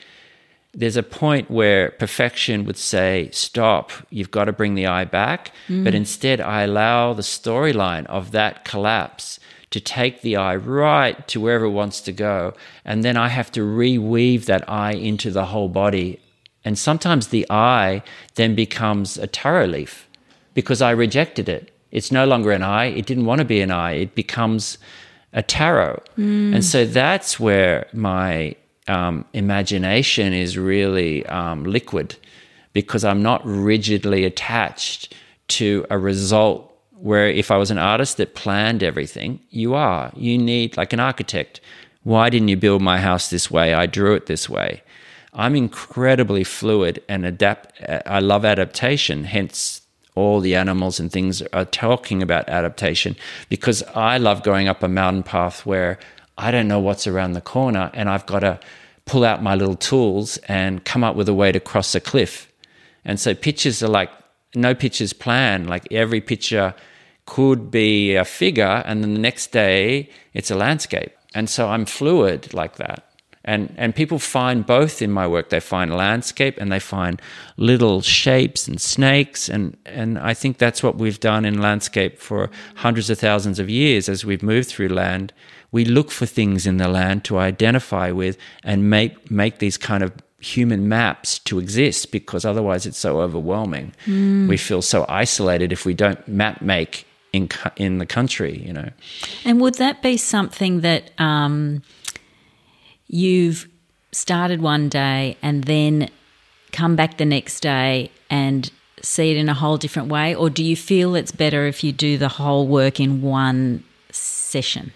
[0.75, 5.53] there's a point where perfection would say, Stop, you've got to bring the eye back.
[5.69, 5.85] Mm.
[5.85, 11.41] But instead, I allow the storyline of that collapse to take the eye right to
[11.41, 12.55] wherever it wants to go.
[12.85, 16.21] And then I have to reweave that eye into the whole body.
[16.65, 18.03] And sometimes the eye
[18.35, 20.09] then becomes a taro leaf
[20.55, 21.71] because I rejected it.
[21.91, 22.87] It's no longer an eye.
[22.87, 23.93] It didn't want to be an eye.
[23.93, 24.79] It becomes
[25.33, 26.03] a taro.
[26.19, 26.55] Mm.
[26.55, 28.55] And so that's where my
[28.87, 32.17] um, imagination is really um, liquid
[32.73, 35.15] because I'm not rigidly attached
[35.49, 36.68] to a result
[37.01, 40.13] where if I was an artist that planned everything, you are.
[40.17, 41.61] You need, like an architect,
[42.03, 43.75] why didn't you build my house this way?
[43.75, 44.83] I drew it this way.
[45.33, 47.81] I'm incredibly fluid and adapt.
[47.83, 49.83] Uh, I love adaptation, hence
[50.15, 53.15] all the animals and things are talking about adaptation
[53.49, 55.99] because I love going up a mountain path where
[56.37, 58.59] I don't know what's around the corner and I've got to
[59.05, 62.53] pull out my little tools and come up with a way to cross a cliff.
[63.05, 64.11] And so pictures are like
[64.55, 65.69] no pictures planned.
[65.69, 66.75] Like every picture
[67.27, 71.13] could be a figure, and then the next day it's a landscape.
[71.35, 73.05] And so I'm fluid like that.
[73.45, 75.49] And, and people find both in my work.
[75.49, 77.23] They find landscape and they find
[77.57, 79.49] little shapes and snakes.
[79.49, 83.71] And, and I think that's what we've done in landscape for hundreds of thousands of
[83.71, 85.33] years as we've moved through land.
[85.73, 90.03] We look for things in the land to identify with and make, make these kind
[90.03, 93.93] of human maps to exist because otherwise it's so overwhelming.
[94.07, 94.49] Mm.
[94.49, 98.91] We feel so isolated if we don't map make in in the country, you know.
[99.45, 101.83] And would that be something that um,
[103.09, 103.69] you've
[104.13, 106.09] started one day and then
[106.73, 108.71] come back the next day and
[109.03, 111.93] see it in a whole different way, or do you feel it's better if you
[111.93, 114.93] do the whole work in one session?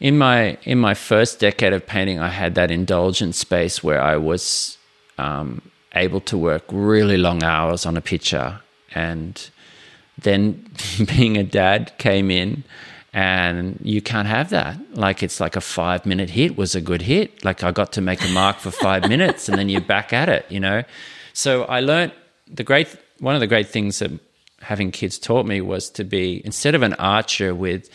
[0.00, 4.16] In my in my first decade of painting, I had that indulgent space where I
[4.16, 4.78] was
[5.18, 5.62] um,
[5.94, 8.60] able to work really long hours on a picture,
[8.94, 9.50] and
[10.18, 10.70] then
[11.16, 12.64] being a dad came in,
[13.12, 14.76] and you can't have that.
[14.94, 17.44] Like it's like a five minute hit was a good hit.
[17.44, 20.28] Like I got to make a mark for five minutes, and then you're back at
[20.28, 20.44] it.
[20.50, 20.82] You know,
[21.32, 22.12] so I learned
[22.46, 24.10] the great one of the great things that
[24.60, 27.88] having kids taught me was to be instead of an archer with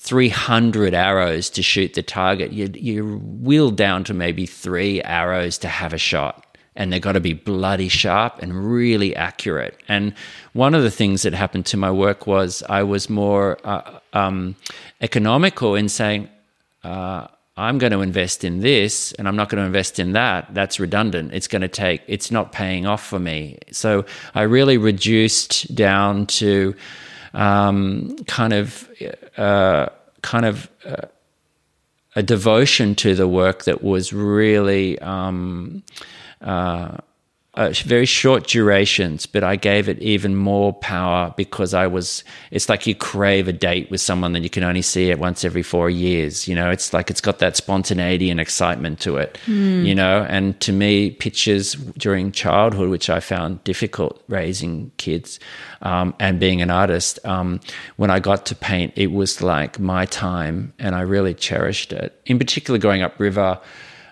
[0.00, 2.52] 300 arrows to shoot the target.
[2.52, 6.56] You, you wheel down to maybe three arrows to have a shot.
[6.74, 9.78] And they've got to be bloody sharp and really accurate.
[9.88, 10.14] And
[10.54, 14.56] one of the things that happened to my work was I was more uh, um,
[15.02, 16.30] economical in saying,
[16.82, 17.26] uh,
[17.58, 20.54] I'm going to invest in this and I'm not going to invest in that.
[20.54, 21.34] That's redundant.
[21.34, 23.58] It's going to take, it's not paying off for me.
[23.70, 26.74] So I really reduced down to,
[27.34, 28.88] um, kind of
[29.36, 29.86] uh,
[30.22, 31.06] kind of uh,
[32.16, 35.82] a devotion to the work that was really um,
[36.40, 36.96] uh,
[37.54, 42.22] uh, very short durations, but I gave it even more power because I was.
[42.52, 45.44] It's like you crave a date with someone that you can only see it once
[45.44, 46.46] every four years.
[46.46, 49.36] You know, it's like it's got that spontaneity and excitement to it.
[49.46, 49.84] Mm.
[49.84, 55.40] You know, and to me, pictures during childhood, which I found difficult raising kids
[55.82, 57.58] um, and being an artist, um,
[57.96, 62.20] when I got to paint, it was like my time, and I really cherished it.
[62.26, 63.58] In particular, going up river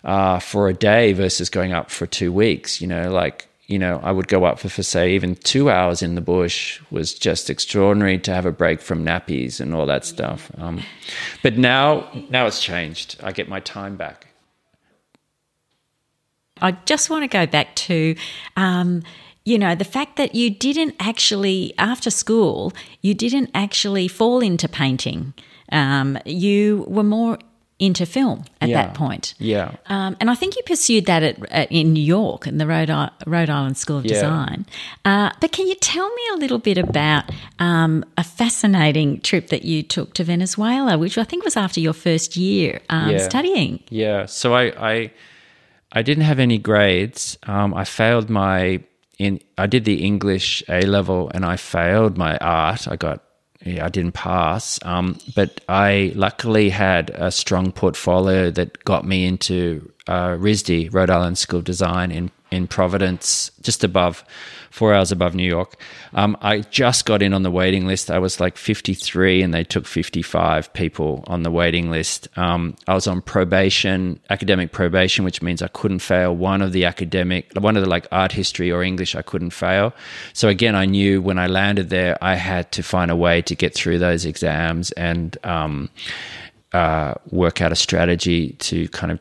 [0.08, 2.80] uh, for a day versus going up for two weeks.
[2.80, 6.00] You know, like you know, I would go up for, for say even two hours
[6.00, 10.06] in the bush was just extraordinary to have a break from nappies and all that
[10.06, 10.50] stuff.
[10.56, 10.82] Um,
[11.42, 13.20] but now, now it's changed.
[13.22, 14.28] I get my time back.
[16.62, 18.16] I just want to go back to,
[18.56, 19.02] um,
[19.44, 24.66] you know, the fact that you didn't actually, after school, you didn't actually fall into
[24.66, 25.34] painting.
[25.70, 27.38] Um, you were more
[27.78, 28.82] into film at Yeah.
[28.82, 29.34] that point.
[29.38, 29.70] Yeah.
[29.86, 32.90] Um, and I think you pursued that at, at, in New York in the Rhode,
[32.90, 34.14] I- Rhode Island School of Yeah.
[34.14, 34.66] Design.
[35.04, 37.24] Uh, but can you tell me a little bit about
[37.60, 41.92] um, a fascinating trip that you took to Venezuela, which I think was after your
[41.92, 43.18] first year um, Yeah.
[43.28, 43.80] studying?
[43.90, 44.26] Yeah.
[44.26, 44.64] So I
[44.94, 45.10] I,
[45.92, 47.38] I didn't have any grades.
[47.44, 48.80] Um, I failed my
[49.18, 49.38] in.
[49.56, 52.88] I did the English A level and I failed my art.
[52.88, 53.22] I got.
[53.68, 54.78] Yeah, I didn't pass.
[54.82, 61.10] Um, but I luckily had a strong portfolio that got me into uh, RISD, Rhode
[61.10, 64.24] Island School of Design in in Providence, just above,
[64.70, 65.76] four hours above New York.
[66.14, 68.10] Um, I just got in on the waiting list.
[68.10, 72.28] I was like 53, and they took 55 people on the waiting list.
[72.36, 76.84] Um, I was on probation, academic probation, which means I couldn't fail one of the
[76.84, 79.14] academic, one of the like art history or English.
[79.14, 79.92] I couldn't fail.
[80.32, 83.54] So again, I knew when I landed there, I had to find a way to
[83.54, 85.90] get through those exams and um,
[86.72, 89.20] uh, work out a strategy to kind of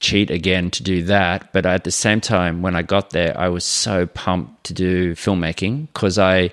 [0.00, 1.52] cheat again to do that.
[1.52, 5.14] But at the same time, when I got there, I was so pumped to do
[5.14, 6.50] filmmaking because I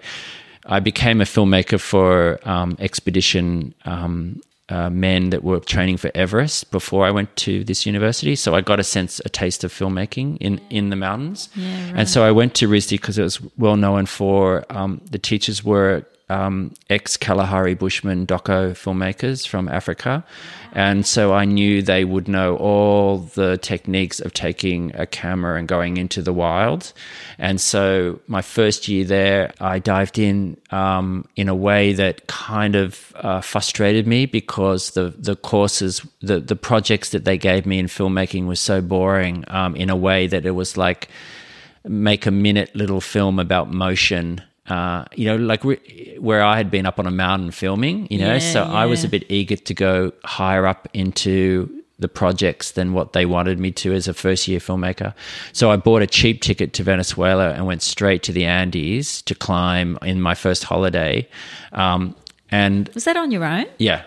[0.65, 6.71] I became a filmmaker for um, expedition um, uh, men that were training for Everest
[6.71, 8.35] before I went to this university.
[8.35, 11.49] So I got a sense, a taste of filmmaking in in the mountains.
[11.97, 15.63] And so I went to RISD because it was well known for um, the teachers
[15.63, 20.23] were um, ex Kalahari Bushman doco filmmakers from Africa.
[20.75, 25.67] And so I knew they would know all the techniques of taking a camera and
[25.67, 26.93] going into the wild.
[27.37, 32.75] And so my first year there, I dived in um, in a way that kind
[32.75, 37.77] of uh, frustrated me because the, the courses, the, the projects that they gave me
[37.77, 41.07] in filmmaking was so boring um, in a way that it was like,
[41.85, 44.41] make a minute little film about motion.
[44.67, 48.17] Uh, you know, like re- where I had been up on a mountain filming, you
[48.19, 52.71] know, Yeah, so I was a bit eager to go higher up into the projects
[52.71, 55.13] than what they wanted me to as a first year filmmaker.
[55.51, 59.35] So I bought a cheap ticket to Venezuela and went straight to the Andes to
[59.35, 61.27] climb in my first holiday.
[61.73, 62.15] Um,
[62.49, 63.65] and Was that on your own?
[63.79, 64.03] yeah.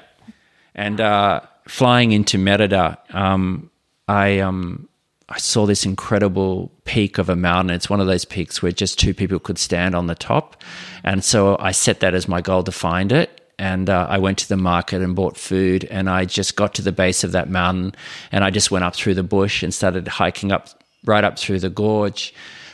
[0.74, 3.70] And uh, flying into Merida, um,
[4.08, 4.88] I um,
[5.28, 7.74] I saw this incredible peak of a mountain.
[7.74, 10.62] It's one of those peaks where just two people could stand on the top.
[11.02, 13.40] And so I set that as my goal to find it.
[13.58, 15.84] And uh, I went to the market and bought food.
[15.86, 17.94] And I just got to the base of that mountain
[18.30, 20.68] and I just went up through the bush and started hiking up
[21.04, 22.32] right up through the gorge.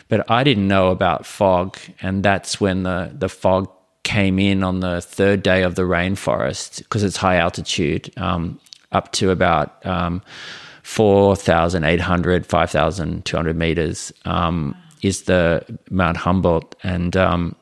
[0.09, 1.79] But I didn't know about fog.
[2.03, 3.71] And that's when the, the fog
[4.03, 8.61] came in on the third day of the rainforest because it's high altitude, um,
[8.91, 10.21] up to about um,
[10.83, 16.75] 4,800, 5,200 meters um, is the Mount Humboldt.
[16.83, 17.57] And um,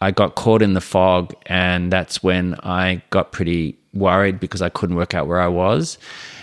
[0.00, 4.68] I got caught in the fog, and that's when I got pretty worried because I
[4.68, 5.98] couldn't work out where I was.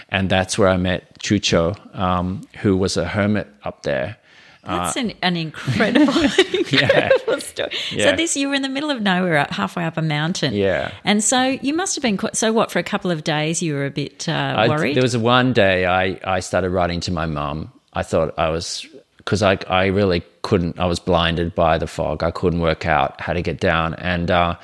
[0.09, 4.17] And that's where I met Chucho, um, who was a hermit up there.
[4.69, 6.13] That's an, an incredible,
[6.53, 7.71] incredible story.
[7.97, 10.53] So this you were in the middle of nowhere, halfway up a mountain.
[10.53, 10.91] Yeah.
[11.03, 12.35] And so you must have been quite.
[12.35, 12.71] So what?
[12.71, 14.95] For a couple of days, you were a bit uh, I- worried.
[14.95, 17.71] there was one day I, I started writing to my mum.
[17.93, 18.85] I thought I was
[19.17, 20.79] because I I really couldn't.
[20.79, 22.23] I was blinded by the fog.
[22.23, 24.55] I couldn't work out how to get down, and uh,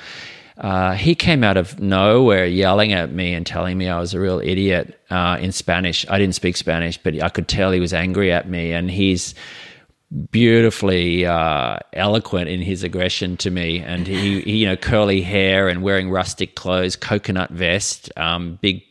[0.57, 4.19] uh, he came out of nowhere yelling at me and telling me I was a
[4.19, 6.05] real idiot uh, in Spanish.
[6.09, 9.35] I didn't speak Spanish, but I could tell he was angry at me, and he's
[10.31, 15.67] beautifully uh, eloquent in his aggression to me, and he, he, you know, curly hair
[15.67, 18.83] and wearing rustic clothes, coconut vest, um, big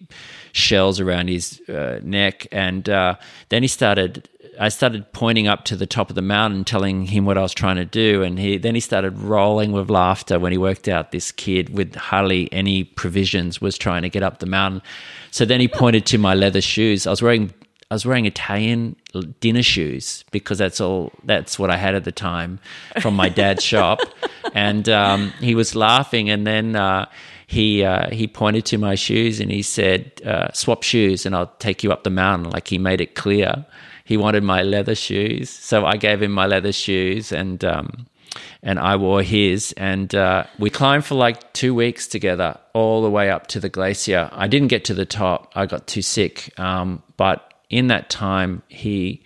[0.53, 3.17] shells around his uh, neck, and uh,
[3.49, 4.29] then he started.
[4.61, 7.53] I started pointing up to the top of the mountain, telling him what I was
[7.53, 11.11] trying to do, and he then he started rolling with laughter when he worked out
[11.11, 14.81] this kid with hardly any provisions was trying to get up the mountain.
[15.33, 17.07] So then he pointed to my leather shoes.
[17.07, 17.53] I was wearing
[17.95, 18.97] I was wearing Italian
[19.39, 22.59] dinner shoes because that's all that's what I had at the time
[23.01, 24.01] from my dad's shop,
[24.53, 27.07] and um, he was laughing, and then uh,
[27.47, 31.55] he uh, he pointed to my shoes and he said, uh, "Swap shoes, and I'll
[31.61, 33.65] take you up the mountain." Like he made it clear
[34.05, 38.09] he wanted my leather shoes, so I gave him my leather shoes, and um,
[38.61, 43.11] and I wore his, and uh, we climbed for like two weeks together, all the
[43.11, 44.29] way up to the glacier.
[44.33, 46.53] I didn't get to the top; I got too sick.
[46.59, 49.23] Um, but in that time, he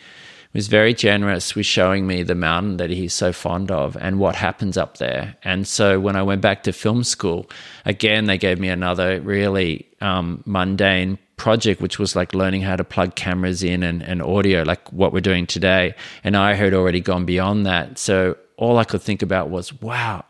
[0.55, 4.35] was very generous with showing me the mountain that he's so fond of and what
[4.35, 5.37] happens up there.
[5.45, 7.49] And so when I went back to film school,
[7.85, 12.85] again, they gave me another really um, mundane project, which was like learning how to
[12.85, 15.95] plug cameras in and, and audio, like what we're doing today.
[16.25, 17.99] And I had already gone beyond that.
[17.99, 20.25] So all I could think about was, wow,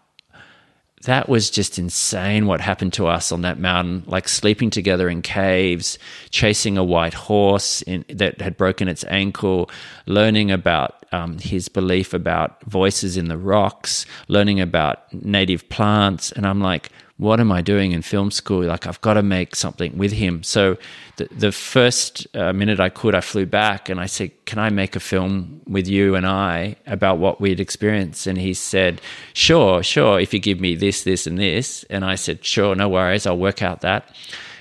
[1.02, 5.22] that was just insane what happened to us on that mountain, like sleeping together in
[5.22, 5.98] caves,
[6.30, 9.70] chasing a white horse in, that had broken its ankle,
[10.06, 16.32] learning about um, his belief about voices in the rocks, learning about native plants.
[16.32, 18.64] And I'm like, what am I doing in film school?
[18.64, 20.42] Like, I've got to make something with him.
[20.42, 20.78] So,
[21.16, 24.70] the, the first uh, minute I could, I flew back and I said, Can I
[24.70, 28.26] make a film with you and I about what we'd experienced?
[28.28, 29.00] And he said,
[29.34, 31.84] Sure, sure, if you give me this, this, and this.
[31.90, 34.14] And I said, Sure, no worries, I'll work out that.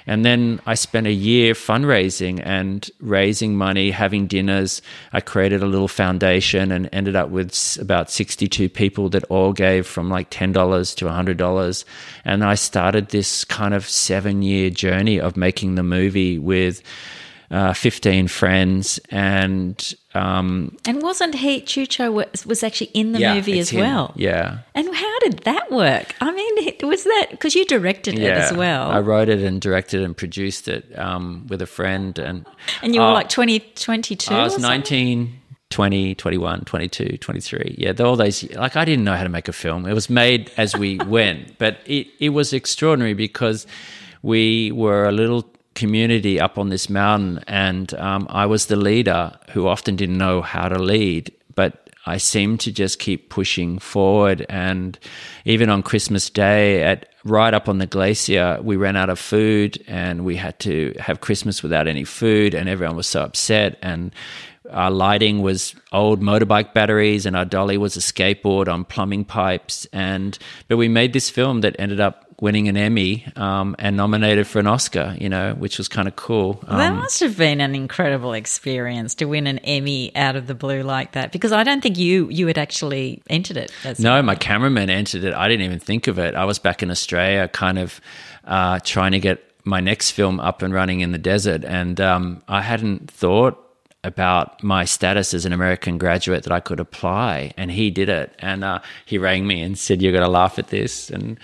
[0.08, 4.82] And then I spent a year fundraising and raising money, having dinners.
[5.12, 9.86] I created a little foundation and ended up with about 62 people that all gave
[9.86, 11.86] from like $10 to $100.
[12.24, 16.82] And I started this kind of seven year journey of making the movie with
[17.52, 23.36] uh, 15 friends and um, and wasn't he Chucho was, was actually in the yeah,
[23.36, 23.82] movie as him.
[23.82, 24.14] well?
[24.16, 24.60] Yeah.
[24.74, 26.16] And how did that work?
[26.22, 26.48] I mean
[26.84, 28.28] was that because you directed yeah.
[28.28, 28.90] it as well.
[28.90, 32.46] I wrote it and directed and produced it um, with a friend and
[32.82, 35.40] and you were uh, like 20 22 i was 19
[35.70, 39.54] 20 21 22 23 yeah all those like i didn't know how to make a
[39.54, 39.86] film.
[39.86, 43.68] It was made as we went but it, it was extraordinary because
[44.22, 49.32] we were a little community up on this mountain, and um, I was the leader
[49.52, 54.46] who often didn't know how to lead, but I seemed to just keep pushing forward.
[54.50, 54.98] And
[55.46, 59.84] even on Christmas Day, at right up on the glacier, we ran out of food,
[59.88, 63.78] and we had to have Christmas without any food, and everyone was so upset.
[63.82, 64.12] And
[64.72, 69.86] our lighting was old motorbike batteries, and our dolly was a skateboard on plumbing pipes.
[69.94, 74.46] And but we made this film that ended up winning an Emmy um, and nominated
[74.46, 76.64] for an Oscar, you know, which was kind of cool.
[76.68, 80.54] Um, that must have been an incredible experience to win an Emmy out of the
[80.54, 83.72] blue like that, because I don't think you you had actually entered it.
[84.00, 85.34] no, my cameraman entered it.
[85.34, 86.36] I didn't even think of it.
[86.36, 88.00] I was back in Australia, kind of
[88.46, 92.44] uh, trying to get my next film up and running in the desert, and um,
[92.48, 93.67] I hadn't thought
[94.04, 98.34] about my status as an American graduate that I could apply, and he did it.
[98.40, 101.40] And uh, he rang me and said, "You're going to laugh at this." And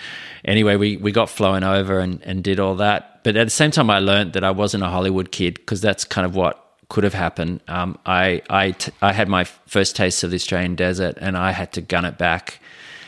[0.46, 3.24] anyway, we we got flown over and and did all that.
[3.24, 6.04] But at the same time, I learned that I wasn't a Hollywood kid because that's
[6.04, 7.62] kind of what could have happened.
[7.68, 11.52] Um, I I, t- I had my first taste of the Australian desert, and I
[11.52, 12.60] had to gun it back.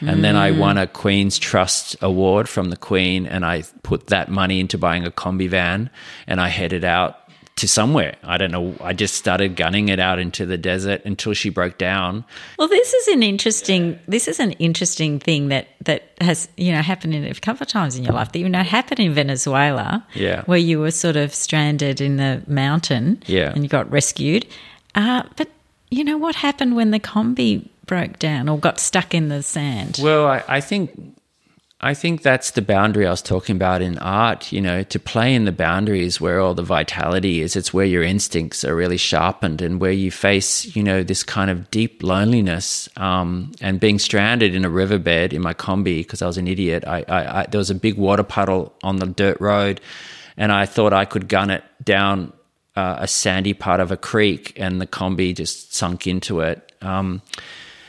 [0.02, 0.22] And mm.
[0.24, 4.60] then I won a Queen's Trust award from the Queen, and I put that money
[4.60, 5.90] into buying a combi van,
[6.28, 7.25] and I headed out
[7.58, 8.16] to somewhere.
[8.24, 8.76] I don't know.
[8.82, 12.26] I just started gunning it out into the desert until she broke down.
[12.60, 13.98] Well, this is an interesting.
[14.08, 17.70] This is an interesting thing that that has you know happened in a couple of
[17.70, 18.34] times in your life.
[18.34, 22.44] That you know happened in Venezuela, yeah, where you were sort of stranded in the
[22.48, 24.46] mountain, yeah, and you got rescued.
[24.94, 25.50] Uh, but
[25.90, 30.00] you know what happened when the combi broke down or got stuck in the sand?
[30.02, 31.15] Well, I, I think
[31.86, 35.36] I think that's the boundary I was talking about in art, you know, to play
[35.36, 37.56] in the boundaries where all the vitality is.
[37.56, 41.52] It's where your instincts are really sharpened and where you face, you know, this kind
[41.52, 42.90] of deep loneliness.
[42.98, 46.86] Um, and being stranded in a riverbed in my combi because I was an idiot,
[46.88, 49.80] I, I, I, there was a big water puddle on the dirt road
[50.38, 52.34] and I thought I could gun it down
[52.76, 56.72] uh, a sandy part of a creek and the combi just sunk into it.
[56.82, 57.22] Um,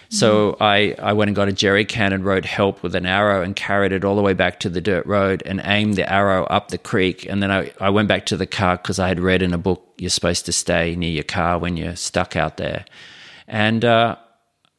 [0.09, 3.43] so I, I went and got a jerry can and wrote help with an arrow
[3.43, 6.45] and carried it all the way back to the dirt road and aimed the arrow
[6.45, 7.27] up the creek.
[7.29, 9.59] And then I, I went back to the car because I had read in a
[9.59, 12.85] book you're supposed to stay near your car when you're stuck out there.
[13.49, 14.17] And, uh,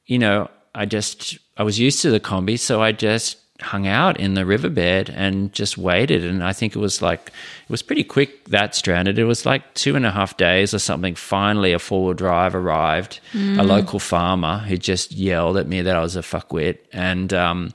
[0.05, 2.59] you know, I just, I was used to the combi.
[2.59, 6.23] So I just hung out in the riverbed and just waited.
[6.23, 9.17] And I think it was like, it was pretty quick that stranded.
[9.17, 11.15] It was like two and a half days or something.
[11.15, 13.59] Finally, a four wheel drive arrived, mm.
[13.59, 16.79] a local farmer who just yelled at me that I was a fuckwit.
[16.93, 17.73] And, um,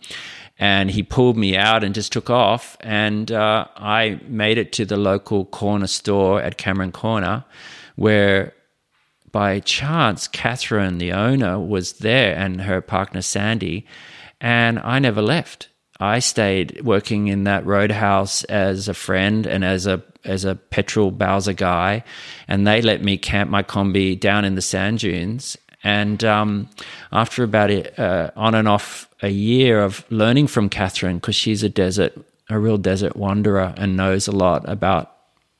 [0.58, 2.76] and he pulled me out and just took off.
[2.80, 7.44] And uh, I made it to the local corner store at Cameron Corner,
[7.96, 8.54] where
[9.32, 13.86] by chance Catherine, the owner, was there, and her partner Sandy,
[14.40, 15.68] and I never left.
[16.02, 21.12] I stayed working in that roadhouse as a friend and as a as a petrol
[21.12, 22.02] Bowser guy,
[22.48, 25.56] and they let me camp my combi down in the sand dunes.
[25.84, 26.68] And um,
[27.12, 31.62] after about a, uh, on and off a year of learning from Catherine, because she's
[31.62, 32.12] a desert,
[32.48, 35.12] a real desert wanderer, and knows a lot about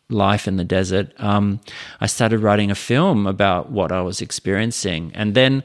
[0.09, 1.61] life in the desert, um,
[2.01, 5.63] I started writing a film about what I was experiencing, and then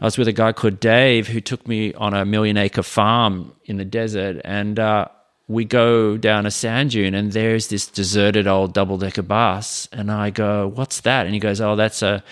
[0.00, 3.52] I was with a guy called Dave who took me on a million acre farm
[3.64, 5.08] in the desert, and uh,
[5.48, 10.10] we go down a sand dune, and there's this deserted old double decker bus, and
[10.10, 12.22] I go, "What's that?" And he goes, "Oh, that's a."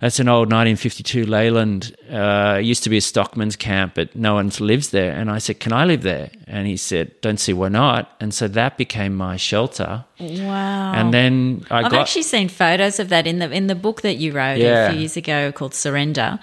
[0.00, 1.94] that's an old 1952 Leyland.
[2.10, 5.12] Uh, used to be a stockman's camp, but no one lives there.
[5.12, 6.30] And I said, Can I live there?
[6.46, 8.10] And he said, Don't see why not.
[8.20, 10.04] And so that became my shelter.
[10.20, 10.92] Wow.
[10.94, 12.00] And then I I've got.
[12.02, 14.86] actually seen photos of that in the in the book that you wrote Yeah.
[14.86, 16.38] a few years ago called Surrender,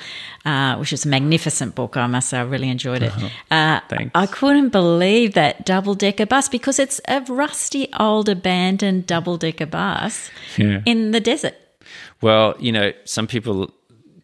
[0.45, 1.97] uh, which is a magnificent book.
[1.97, 3.11] I must say, I really enjoyed it.
[3.51, 4.11] Uh, Thanks.
[4.15, 9.65] I couldn't believe that double decker bus because it's a rusty, old, abandoned double decker
[9.65, 10.81] bus Yeah.
[10.85, 11.55] in the desert.
[12.21, 13.73] Well, you know, some people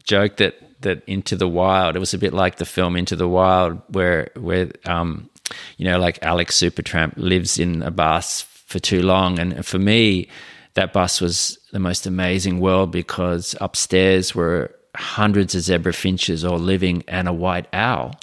[0.03, 3.27] joke that that Into the Wild, it was a bit like the film Into the
[3.27, 5.29] Wild, where where um,
[5.77, 10.27] you know, like Alex Supertramp lives in a bus for too long, and for me,
[10.73, 16.59] that bus was the most amazing world because upstairs were hundreds of zebra finches all
[16.59, 18.15] living and a white owl.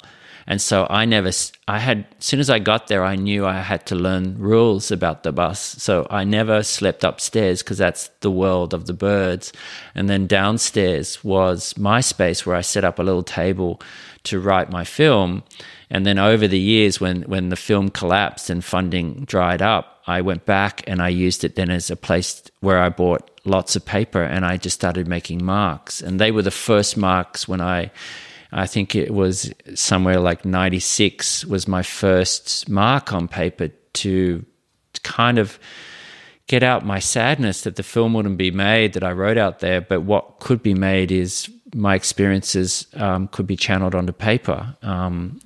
[0.49, 1.29] And so I never,
[1.67, 4.89] I had, as soon as I got there, I knew I had to learn rules
[4.89, 5.59] about the bus.
[5.59, 9.53] So I never slept upstairs because that's the world of the birds.
[9.93, 13.79] And then downstairs was my space where I set up a little table
[14.23, 15.43] to write my film.
[15.91, 20.21] And then over the years, when, when the film collapsed and funding dried up, I
[20.21, 23.85] went back and I used it then as a place where I bought lots of
[23.85, 26.01] paper and I just started making marks.
[26.01, 27.91] And they were the first marks when I,
[28.51, 34.45] I think it was somewhere like 96 was my first mark on paper to
[35.03, 35.59] kind of
[36.47, 39.81] get out my sadness that the film wouldn't be made that I wrote out there,
[39.81, 44.75] but what could be made is my experiences um, could be channeled onto paper.
[44.81, 45.39] Um,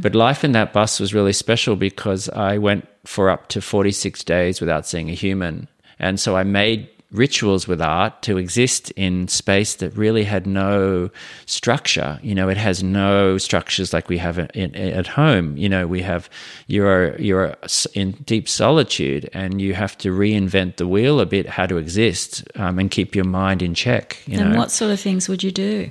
[0.00, 4.24] But life in that bus was really special because I went for up to 46
[4.24, 5.68] days without seeing a human.
[5.98, 11.10] And so I made rituals with art to exist in space that really had no
[11.46, 12.18] structure.
[12.22, 15.56] You know, it has no structures like we have in, in, at home.
[15.56, 16.28] You know, we have
[16.66, 17.56] you're you're
[17.94, 22.44] in deep solitude, and you have to reinvent the wheel a bit how to exist
[22.56, 24.18] um, and keep your mind in check.
[24.26, 25.90] You And know, what sort of things would you do?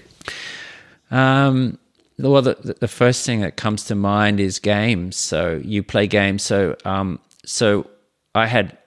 [1.11, 1.77] um,
[2.17, 5.17] well, the, the first thing that comes to mind is games.
[5.17, 6.43] So you play games.
[6.43, 7.89] So, um, so
[8.33, 8.77] I had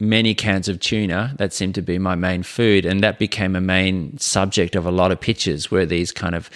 [0.00, 1.34] many cans of tuna.
[1.38, 4.90] That seemed to be my main food, and that became a main subject of a
[4.90, 5.70] lot of pictures.
[5.70, 6.50] Were these kind of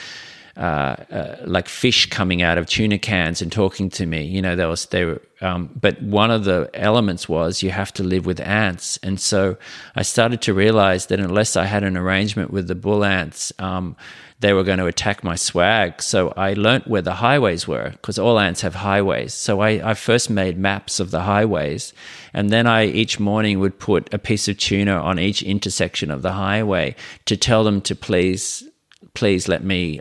[0.56, 4.24] uh, uh, like fish coming out of tuna cans and talking to me?
[4.24, 5.22] You know, there was they were.
[5.40, 9.56] Um, but one of the elements was you have to live with ants, and so
[9.94, 13.52] I started to realize that unless I had an arrangement with the bull ants.
[13.58, 13.96] Um,
[14.40, 16.00] they were going to attack my swag.
[16.00, 19.34] So I learnt where the highways were because all ants have highways.
[19.34, 21.92] So I, I first made maps of the highways.
[22.32, 26.22] And then I each morning would put a piece of tuna on each intersection of
[26.22, 26.94] the highway
[27.26, 28.62] to tell them to please,
[29.14, 30.00] please let me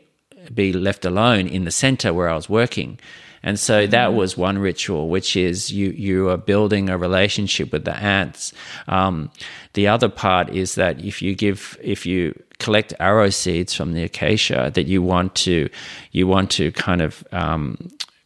[0.54, 3.00] be left alone in the center where I was working.
[3.44, 7.86] And so that was one ritual, which is you you are building a relationship with
[7.86, 8.54] the ants.
[8.88, 9.32] Um,
[9.74, 14.04] the other part is that if you give if you collect arrow seeds from the
[14.04, 15.70] acacia that you want to
[16.12, 17.78] you want to kind of um,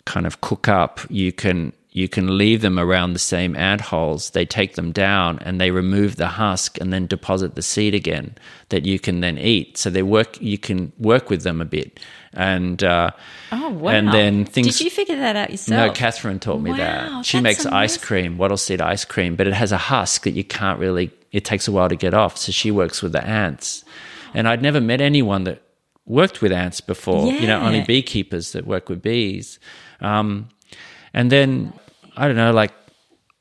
[0.06, 4.30] kind of cook up, you can you can leave them around the same ant holes.
[4.30, 8.36] They take them down and they remove the husk and then deposit the seed again
[8.70, 9.78] that you can then eat.
[9.78, 10.42] So they work.
[10.42, 12.00] You can work with them a bit,
[12.34, 13.12] and uh,
[13.52, 13.92] Oh wow!
[13.92, 14.78] and then things.
[14.78, 15.88] Did you figure that out yourself?
[15.88, 17.26] No, Catherine taught me Wow, that.
[17.26, 20.44] She makes ice cream, wattle seed ice cream, but it has a husk that you
[20.44, 21.12] can't really.
[21.32, 22.38] It takes a while to get off.
[22.38, 23.84] So she works with the ants,
[24.34, 25.62] and I'd never met anyone that
[26.06, 27.32] worked with ants before.
[27.32, 29.60] You know, only beekeepers that work with bees.
[30.02, 30.50] Um,
[31.14, 31.74] and then
[32.18, 32.74] I don't know, like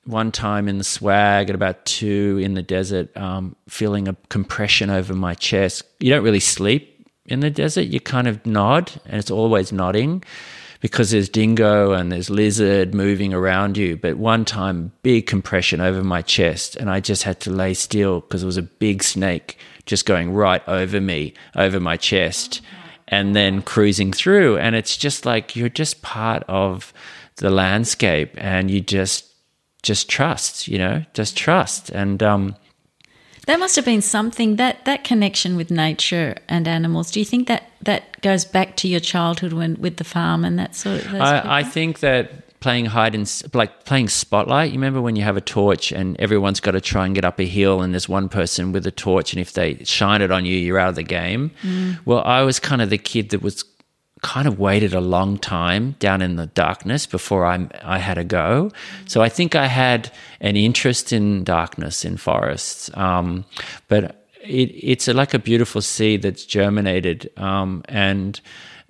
[0.05, 4.91] one time in the swag at about two in the desert, um, feeling a compression
[4.91, 5.85] over my chest.
[6.01, 6.90] You don't really sleep
[7.31, 7.83] in the desert.
[7.83, 10.23] You kind of nod, and it's always nodding
[10.81, 13.97] because there's dingo and there's lizard moving around you.
[13.97, 18.21] But one time, big compression over my chest, and I just had to lay still
[18.21, 22.61] because it was a big snake just going right over me, over my chest,
[23.09, 24.59] and then cruising through.
[24.59, 26.93] And it's just like you're just part of
[27.37, 29.27] the landscape, and you just
[29.83, 31.91] just trust, you know, just trust.
[31.91, 32.55] And um,
[33.47, 37.11] That must have been something that that connection with nature and animals.
[37.11, 40.59] Do you think that that goes back to your childhood when with the farm and
[40.59, 41.15] that sort of?
[41.15, 44.71] I, I think that playing hide and like playing spotlight.
[44.71, 47.41] You remember when you have a torch and everyone's got to try and get up
[47.41, 50.45] a hill, and there's one person with a torch, and if they shine it on
[50.45, 51.51] you, you're out of the game.
[51.63, 51.99] Mm.
[52.05, 53.65] Well, I was kind of the kid that was
[54.23, 58.25] kind of waited a long time down in the darkness before I I had a
[58.25, 58.71] go.
[59.07, 63.45] So I think I had an interest in darkness in forests, um,
[63.89, 68.41] but it, it's a, like a beautiful seed that's germinated, um, and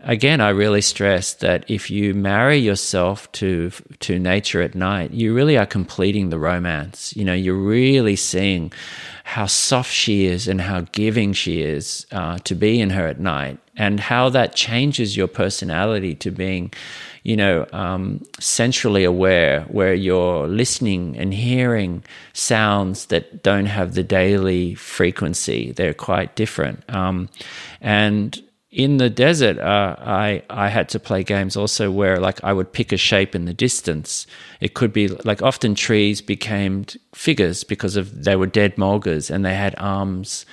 [0.03, 3.71] again, I really stress that if you marry yourself to
[4.01, 7.15] to nature at night, you really are completing the romance.
[7.17, 8.73] You know, you're really seeing
[9.25, 13.21] how soft she is and how giving she is uh, to be in her at
[13.21, 16.71] night, and how that changes your personality to being,
[17.23, 22.05] you know, um, centrally aware, where you're listening and hearing
[22.35, 25.73] sounds that don't have the daily frequency.
[25.73, 27.31] They're quite different, um,
[27.81, 28.39] and
[28.71, 32.73] in the desert, uh, I I had to play games also where like I would
[32.73, 34.27] pick a shape in the distance.
[34.61, 39.43] It could be like often trees became figures because of they were dead mulgas and
[39.43, 40.45] they had arms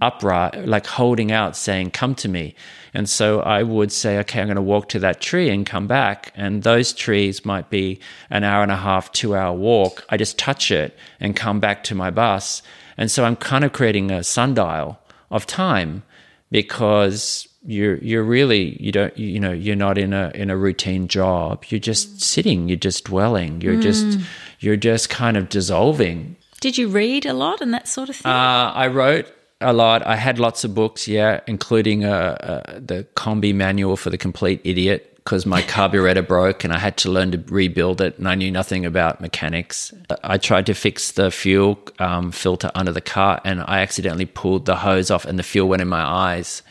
[0.00, 2.54] upright, like holding out, saying "Come to me."
[2.92, 5.86] And so I would say, "Okay, I'm going to walk to that tree and come
[5.86, 10.04] back." And those trees might be an hour and a half, two hour walk.
[10.08, 12.62] I just touch it and come back to my bus.
[12.96, 14.98] And so I'm kind of creating a sundial
[15.30, 16.02] of time
[16.50, 21.08] because you're you're really you don't you know you're not in a in a routine
[21.08, 23.82] job you're just sitting you're just dwelling you're mm.
[23.82, 24.18] just
[24.60, 28.32] you're just kind of dissolving did you read a lot and that sort of thing
[28.32, 29.26] uh, i wrote
[29.60, 34.10] a lot i had lots of books yeah including uh, uh, the combi manual for
[34.10, 38.18] the complete idiot because my carburetor broke and I had to learn to rebuild it,
[38.18, 39.92] and I knew nothing about mechanics.
[40.24, 44.66] I tried to fix the fuel um, filter under the car, and I accidentally pulled
[44.66, 46.62] the hose off, and the fuel went in my eyes.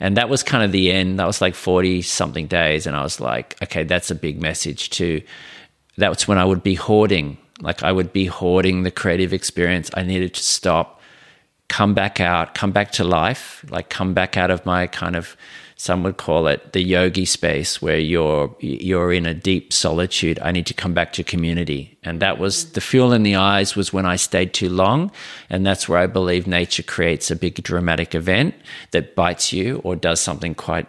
[0.00, 1.18] And that was kind of the end.
[1.18, 2.86] That was like 40 something days.
[2.86, 5.22] And I was like, okay, that's a big message too.
[5.96, 7.36] That's when I would be hoarding.
[7.60, 9.90] Like I would be hoarding the creative experience.
[9.94, 10.97] I needed to stop,
[11.68, 15.36] come back out, come back to life, like come back out of my kind of
[15.80, 20.38] some would call it the yogi space where you're you're in a deep solitude.
[20.42, 21.96] I need to come back to community.
[22.02, 25.12] And that was the fuel in the eyes was when i stayed too long.
[25.48, 28.56] And that's where i believe nature creates a big dramatic event
[28.90, 30.88] that bites you or does something quite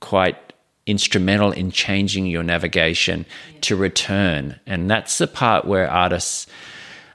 [0.00, 0.36] quite
[0.84, 3.24] instrumental in changing your navigation
[3.62, 4.60] to return.
[4.66, 6.46] And that's the part where artists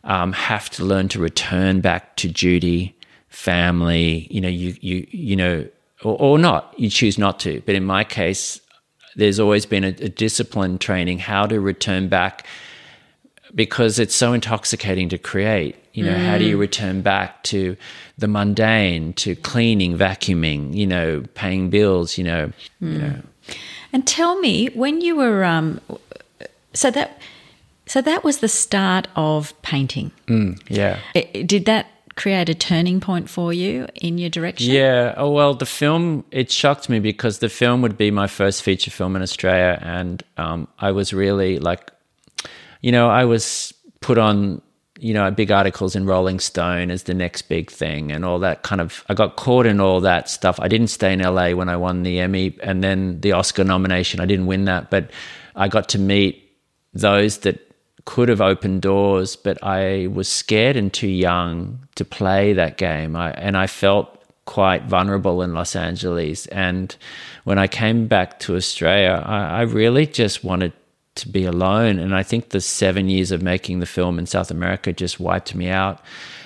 [0.04, 2.96] um, have to learn to return back to duty
[3.30, 5.66] family you know you you you know
[6.04, 6.74] or, or not.
[6.78, 7.62] You choose not to.
[7.66, 8.62] But in my case,
[9.16, 12.46] there's always been a, a discipline training how to return back
[13.56, 15.76] because it's so intoxicating to create.
[15.94, 16.26] You know, mm.
[16.26, 16.62] how do you mm.
[16.62, 17.78] return back to
[18.18, 22.52] the mundane, to cleaning, vacuuming, you know, paying bills, you know,
[22.82, 22.94] mm.
[22.94, 23.16] you know.
[23.92, 25.80] And tell me, when you were um
[26.74, 27.20] so that
[27.86, 30.12] so that was the start of painting.
[30.28, 31.00] Mm, yeah.
[31.46, 34.72] Did that create a turning point for you in your direction?
[34.72, 35.14] Yeah.
[35.18, 38.92] Oh, well, the film, it shocked me because the film would be my first feature
[38.92, 39.80] film in Australia.
[39.82, 41.92] And um, I was really like,
[42.82, 44.62] you know, I was put on,
[45.00, 48.64] you know, big articles in Rolling Stone as the next big thing and all that
[48.64, 49.04] kind of.
[49.10, 50.60] I got caught in all that stuff.
[50.60, 54.20] I didn't stay in LA when I won the Emmy and then the Oscar nomination.
[54.20, 55.12] I didn't win that, but
[55.56, 56.40] I got to meet
[56.94, 57.73] those that
[58.06, 63.16] could have opened doors, but I was scared and too young to play that game.
[63.16, 66.48] I, and I felt quite vulnerable in Los Angeles.
[66.48, 66.96] And
[67.46, 70.74] when I came back to Australia, I, I really just wanted
[71.16, 72.00] to be alone.
[72.00, 75.56] And I think the seven years of making the film in South America just wiped
[75.56, 76.02] me out.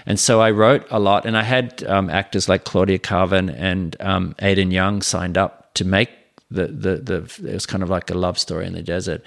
[0.06, 3.96] And so I wrote a lot, and I had um, actors like Claudia Karvan and
[4.00, 6.10] um, Aden Young signed up to make
[6.50, 9.22] the, the, the, it was kind of like a love story in the desert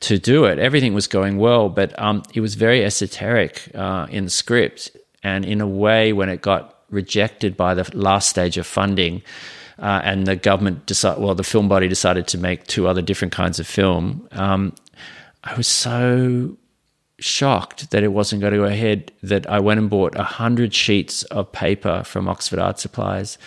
[0.00, 0.58] to do it.
[0.58, 4.96] Everything was going well, but um, it was very esoteric uh, in the script.
[5.22, 9.22] And in a way, when it got rejected by the last stage of funding,
[9.78, 13.32] uh, and the government decided, well, the film body decided to make two other different
[13.32, 14.26] kinds of film.
[14.32, 14.74] Um,
[15.44, 16.56] I was so
[17.18, 20.74] shocked that it wasn't going to go ahead that I went and bought a hundred
[20.74, 23.38] sheets of paper from Oxford Art Supplies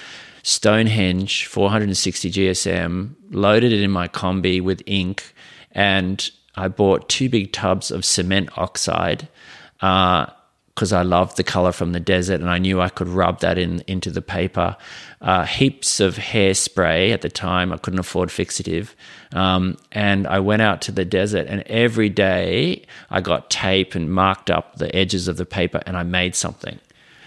[0.50, 5.36] Stonehenge 460 GSM, loaded it in my combi with ink,
[5.74, 9.28] and I bought two big tubs of cement oxide
[9.76, 13.42] because uh, I loved the color from the desert and I knew I could rub
[13.42, 14.76] that in into the paper.
[15.22, 17.72] Uh, heaps of hairspray at the time.
[17.72, 18.96] I couldn't afford fixative.
[19.34, 24.12] Um, and I went out to the desert and every day I got tape and
[24.12, 26.80] marked up the edges of the paper and I made something.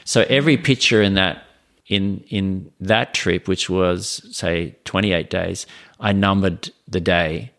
[0.04, 1.46] So every picture in that
[1.92, 5.66] in in that trip, which was say 28 days,
[6.00, 7.52] I numbered the day.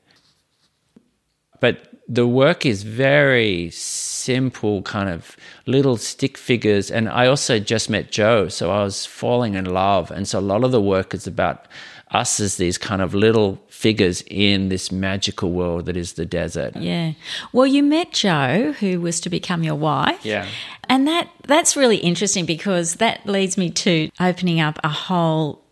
[1.60, 6.92] But the work is very simple, kind of little stick figures.
[6.92, 10.12] And I also just met Joe, so I was falling in love.
[10.12, 11.68] And so a lot of the work is about
[12.14, 16.76] us as these kind of little figures in this magical world that is the desert.
[16.76, 17.14] Yeah.
[17.52, 20.24] Well, you met Joe, who was to become your wife.
[20.24, 20.48] Yeah.
[20.90, 25.64] And that that's really interesting because that leads me to opening up a whole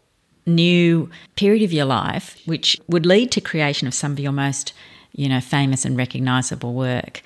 [0.45, 4.73] new period of your life, which would lead to creation of some of your most,
[5.11, 7.21] you know, famous and recognizable work.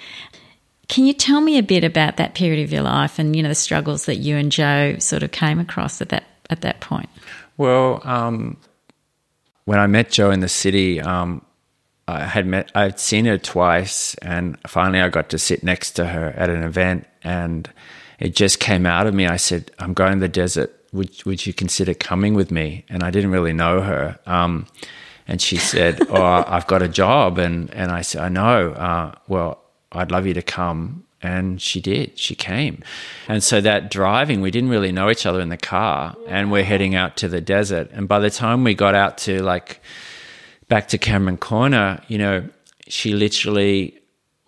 [0.87, 3.49] Can you tell me a bit about that period of your life and you know
[3.49, 7.09] the struggles that you and Joe sort of came across at that at that point?
[7.57, 8.57] Well, um,
[9.65, 11.43] when I met Joe in the city, um,
[12.07, 16.05] I had met, I'd seen her twice, and finally I got to sit next to
[16.05, 17.69] her at an event, and
[18.19, 19.25] it just came out of me.
[19.25, 20.71] I said, "I'm going to the desert.
[20.93, 24.67] Would would you consider coming with me?" And I didn't really know her, um,
[25.27, 28.71] and she said, "Oh, I've got a job," and and I said, "I know.
[28.71, 32.19] Uh, well, I'd love you to come." And she did.
[32.19, 32.83] She came.
[33.27, 36.63] And so that driving, we didn't really know each other in the car, and we're
[36.63, 37.89] heading out to the desert.
[37.91, 39.81] And by the time we got out to like
[40.67, 42.47] back to Cameron Corner, you know,
[42.87, 43.97] she literally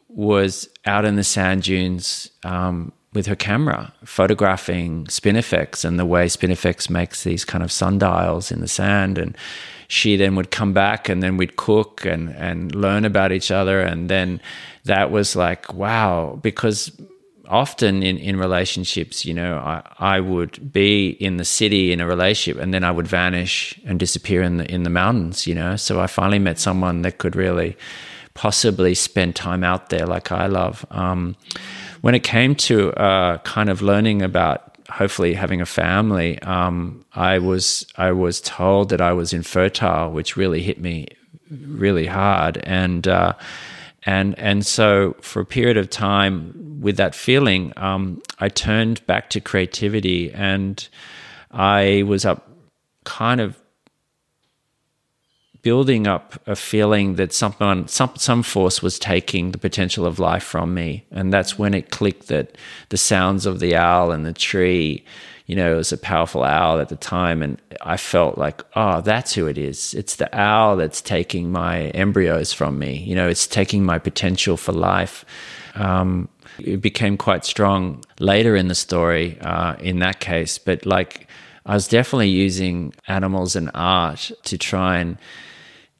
[0.09, 6.25] was out in the sand dunes um, with her camera, photographing spinifex and the way
[6.25, 9.17] spinifex makes these kind of sundials in the sand.
[9.17, 9.37] And
[9.87, 13.81] she then would come back and then we'd cook and, and learn about each other.
[13.81, 14.41] And then
[14.87, 16.91] that was like, wow, because
[17.47, 22.07] often in, in relationships, you know, I, I would be in the city in a
[22.07, 25.75] relationship and then I would vanish and disappear in the in the mountains, you know.
[25.75, 27.77] So I finally met someone that could really
[28.33, 30.85] possibly spend time out there like I love.
[30.91, 31.35] Um,
[32.01, 37.39] when it came to uh, kind of learning about hopefully having a family, um, I
[37.39, 41.07] was I was told that I was infertile, which really hit me
[41.49, 43.07] really hard and.
[43.07, 43.33] Uh,
[44.07, 49.29] and and so for a period of time with that feeling um, i turned back
[49.29, 50.89] to creativity and
[51.51, 52.49] i was up
[53.03, 53.55] kind of
[55.67, 60.43] building up a feeling that someone some some force was taking the potential of life
[60.43, 61.05] from me.
[61.11, 65.03] And that's when it clicked that the sounds of the owl and the tree
[65.47, 67.41] you know, it was a powerful owl at the time.
[67.41, 69.93] And I felt like, oh, that's who it is.
[69.93, 72.97] It's the owl that's taking my embryos from me.
[72.97, 75.23] You know, it's taking my potential for life.
[75.75, 76.27] Um,
[76.59, 80.57] it became quite strong later in the story uh, in that case.
[80.57, 81.29] But like,
[81.65, 85.17] I was definitely using animals and art to try and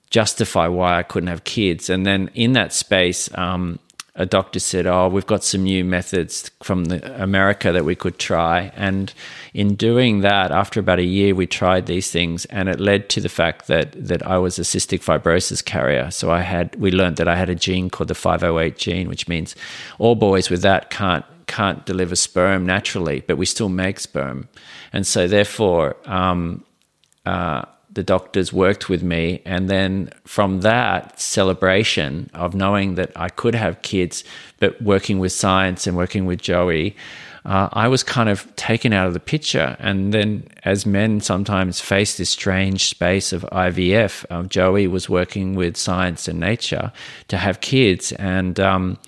[0.10, 1.90] justify why I couldn't have kids.
[1.90, 3.80] And then in that space, um,
[4.18, 8.72] a doctor said, "Oh, we've got some new methods from America that we could try."
[8.76, 9.14] And
[9.54, 13.22] in doing that, after about a year, we tried these things, and it led to
[13.22, 16.12] the fact that that I was a cystic fibrosis carrier.
[16.12, 19.28] So I had we learned that I had a gene called the 508 gene, which
[19.28, 19.56] means
[20.00, 24.50] all boys with that can't can't deliver sperm naturally, but we still make sperm,
[24.92, 25.96] and so therefore.
[26.06, 26.64] Um,
[27.26, 27.66] uh,
[27.98, 29.42] the doctors worked with me.
[29.44, 34.24] And then from that celebration of knowing that I could have kids,
[34.60, 36.96] but working with science and working with Joey,
[37.44, 39.76] uh, I was kind of taken out of the picture.
[39.80, 45.56] And then, as men sometimes face this strange space of IVF, um, Joey was working
[45.56, 46.92] with science and nature
[47.30, 49.00] to have kids, and um,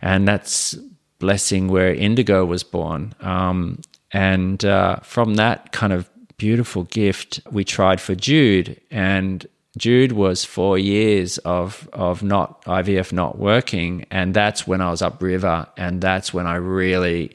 [0.00, 0.78] and that's
[1.18, 3.14] blessing where Indigo was born.
[3.20, 3.80] Um,
[4.12, 6.08] and uh, from that kind of
[6.38, 13.12] beautiful gift we tried for Jude, and Jude was four years of of not IVF
[13.12, 17.34] not working, and that's when I was upriver, and that's when I really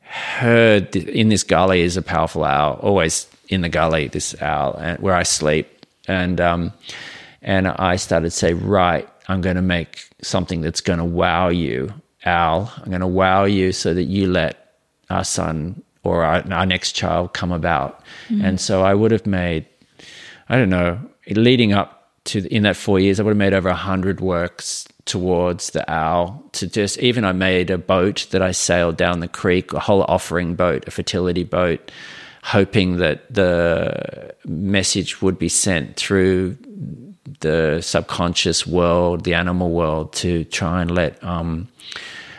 [0.00, 4.98] heard in this gully is a powerful owl, always in the gully, this owl, and
[4.98, 6.72] where I sleep, and um,
[7.40, 11.48] and I started to say, right, I'm going to make something that's going to wow
[11.48, 11.92] you,
[12.24, 12.72] owl.
[12.78, 14.76] I'm going to wow you so that you let
[15.10, 18.02] our son or our, our next child come about.
[18.28, 18.44] Mm.
[18.44, 19.66] And so I would have made,
[20.48, 21.00] I don't know,
[21.30, 24.86] leading up to in that four years, I would have made over a hundred works
[25.04, 26.42] towards the owl.
[26.52, 30.04] To just even I made a boat that I sailed down the creek, a whole
[30.08, 31.90] offering boat, a fertility boat,
[32.42, 36.56] hoping that the message would be sent through
[37.40, 41.68] the subconscious world, the animal world, to try and let um,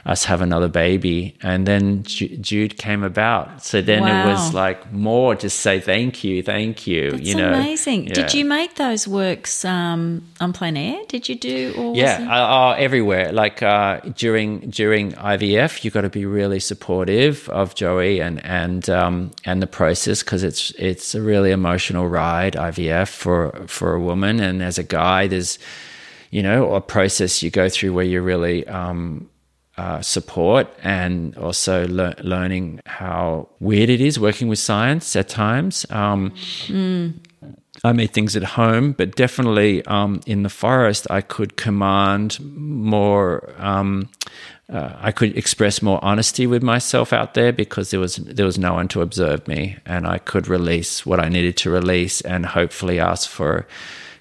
[0.06, 1.36] us have another baby.
[1.42, 3.64] And then Jude came about.
[3.64, 4.24] So then wow.
[4.24, 7.12] it was like more to say thank you, thank you.
[7.12, 8.08] That's you know, amazing.
[8.08, 8.14] Yeah.
[8.14, 11.02] Did you make those works um, on plein air?
[11.08, 11.74] Did you do?
[11.78, 13.32] Or yeah, uh, uh, everywhere.
[13.32, 18.88] Like uh, during during IVF, you got to be really supportive of Joey and and
[18.90, 24.00] um, and the process because it's it's a really emotional ride IVF for for a
[24.00, 25.58] woman and as a guy, there's
[26.30, 29.28] you know a process you go through where you're really um,
[29.78, 35.86] uh, support and also le- learning how weird it is working with science at times.
[35.90, 36.32] Um,
[36.68, 37.14] mm.
[37.84, 43.54] I made things at home, but definitely um, in the forest, I could command more
[43.58, 44.10] um,
[44.68, 48.58] uh, I could express more honesty with myself out there because there was there was
[48.58, 52.46] no one to observe me, and I could release what I needed to release, and
[52.46, 53.68] hopefully ask for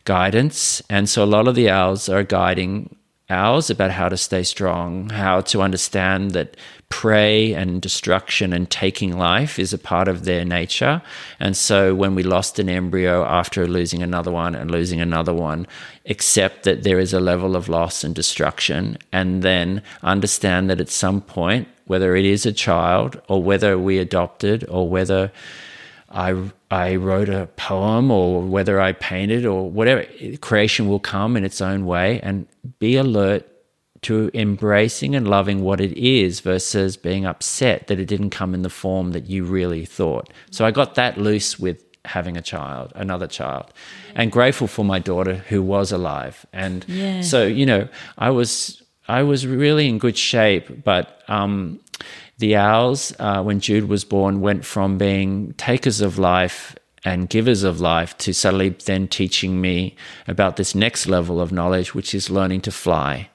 [0.04, 0.82] guidance.
[0.90, 2.94] And so a lot of the owls are guiding
[3.30, 6.56] owls about how to stay strong, how to understand that
[6.90, 11.02] prey and destruction and taking life is a part of their nature.
[11.40, 15.66] And so when we lost an embryo after losing another one and losing another one,
[16.06, 20.90] accept that there is a level of loss and destruction, and then understand that at
[20.90, 25.32] some point, whether it is a child or whether we adopted or whether
[26.10, 30.04] I, I wrote a poem or whether I painted or whatever,
[30.40, 32.48] creation will come in its own way and
[32.80, 33.46] be alert
[34.02, 38.62] to embracing and loving what it is versus being upset that it didn't come in
[38.62, 40.28] the form that you really thought.
[40.50, 43.72] So I got that loose with having a child, another child,
[44.16, 46.44] and grateful for my daughter who was alive.
[46.52, 47.22] And yeah.
[47.22, 51.78] so, you know, I was I was really in good shape, but um,
[52.38, 57.62] the owls, uh, when Jude was born, went from being takers of life and givers
[57.62, 59.94] of life to suddenly then teaching me
[60.26, 63.28] about this next level of knowledge, which is learning to fly.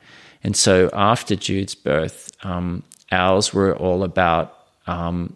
[0.43, 4.55] And so after Jude's birth, um, owls were all about
[4.87, 5.35] um,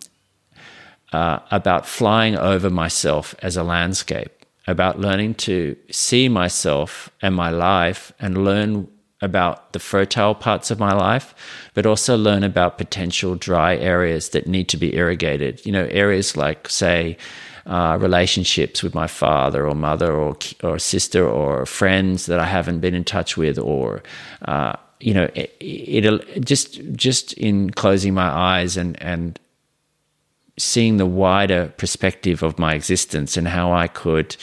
[1.12, 7.52] uh, about flying over myself as a landscape, about learning to see myself and my
[7.52, 8.88] life and learn
[9.24, 11.34] about the fertile parts of my life,
[11.74, 15.66] but also learn about potential dry areas that need to be irrigated.
[15.66, 17.18] You know, areas like, say,
[17.66, 22.82] uh, relationships with my father or mother or or sister or friends that I haven't
[22.82, 24.04] been in touch with, or
[24.44, 29.40] uh, you know, it, it'll just just in closing my eyes and and
[30.58, 34.36] seeing the wider perspective of my existence and how I could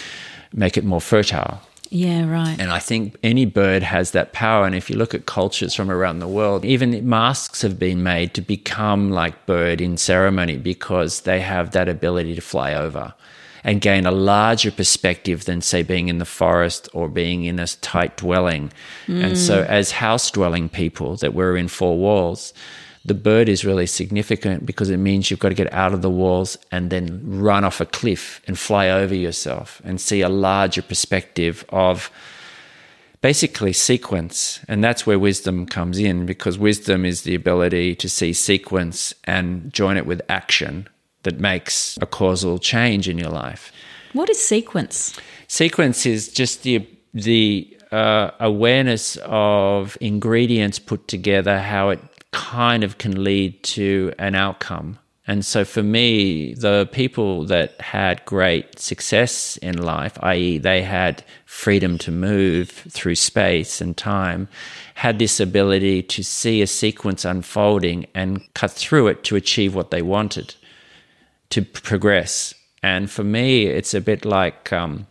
[0.52, 1.60] make it more fertile.
[1.90, 2.56] Yeah, right.
[2.58, 4.64] And I think any bird has that power.
[4.64, 8.32] And if you look at cultures from around the world, even masks have been made
[8.34, 13.12] to become like bird in ceremony because they have that ability to fly over
[13.64, 17.66] and gain a larger perspective than, say, being in the forest or being in a
[17.66, 18.72] tight dwelling.
[19.06, 19.24] Mm.
[19.24, 22.54] And so, as house dwelling people that we're in four walls,
[23.04, 26.10] the bird is really significant because it means you've got to get out of the
[26.10, 30.82] walls and then run off a cliff and fly over yourself and see a larger
[30.82, 32.10] perspective of
[33.22, 34.60] basically sequence.
[34.68, 39.72] And that's where wisdom comes in because wisdom is the ability to see sequence and
[39.72, 40.86] join it with action
[41.22, 43.72] that makes a causal change in your life.
[44.12, 45.18] What is sequence?
[45.48, 52.00] Sequence is just the the uh, awareness of ingredients put together, how it
[52.32, 54.98] kind of can lead to an outcome.
[55.26, 61.22] And so for me, the people that had great success in life, i.e., they had
[61.44, 64.48] freedom to move through space and time,
[64.94, 69.92] had this ability to see a sequence unfolding and cut through it to achieve what
[69.92, 70.54] they wanted,
[71.50, 72.52] to progress.
[72.82, 75.06] And for me, it's a bit like, um,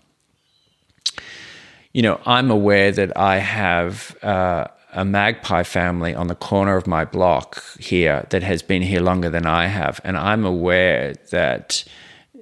[1.94, 4.18] you know, I'm aware that I have.
[4.22, 9.02] Uh, a magpie family on the corner of my block here that has been here
[9.02, 10.02] longer than I have.
[10.04, 11.84] And I'm aware that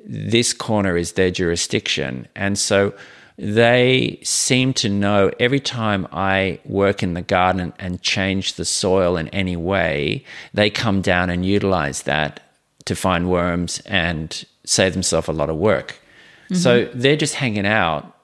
[0.05, 2.27] this corner is their jurisdiction.
[2.35, 2.93] And so
[3.37, 9.17] they seem to know every time I work in the garden and change the soil
[9.17, 10.23] in any way,
[10.53, 12.39] they come down and utilize that
[12.85, 15.99] to find worms and save themselves a lot of work.
[16.45, 16.55] Mm-hmm.
[16.55, 18.16] So they're just hanging out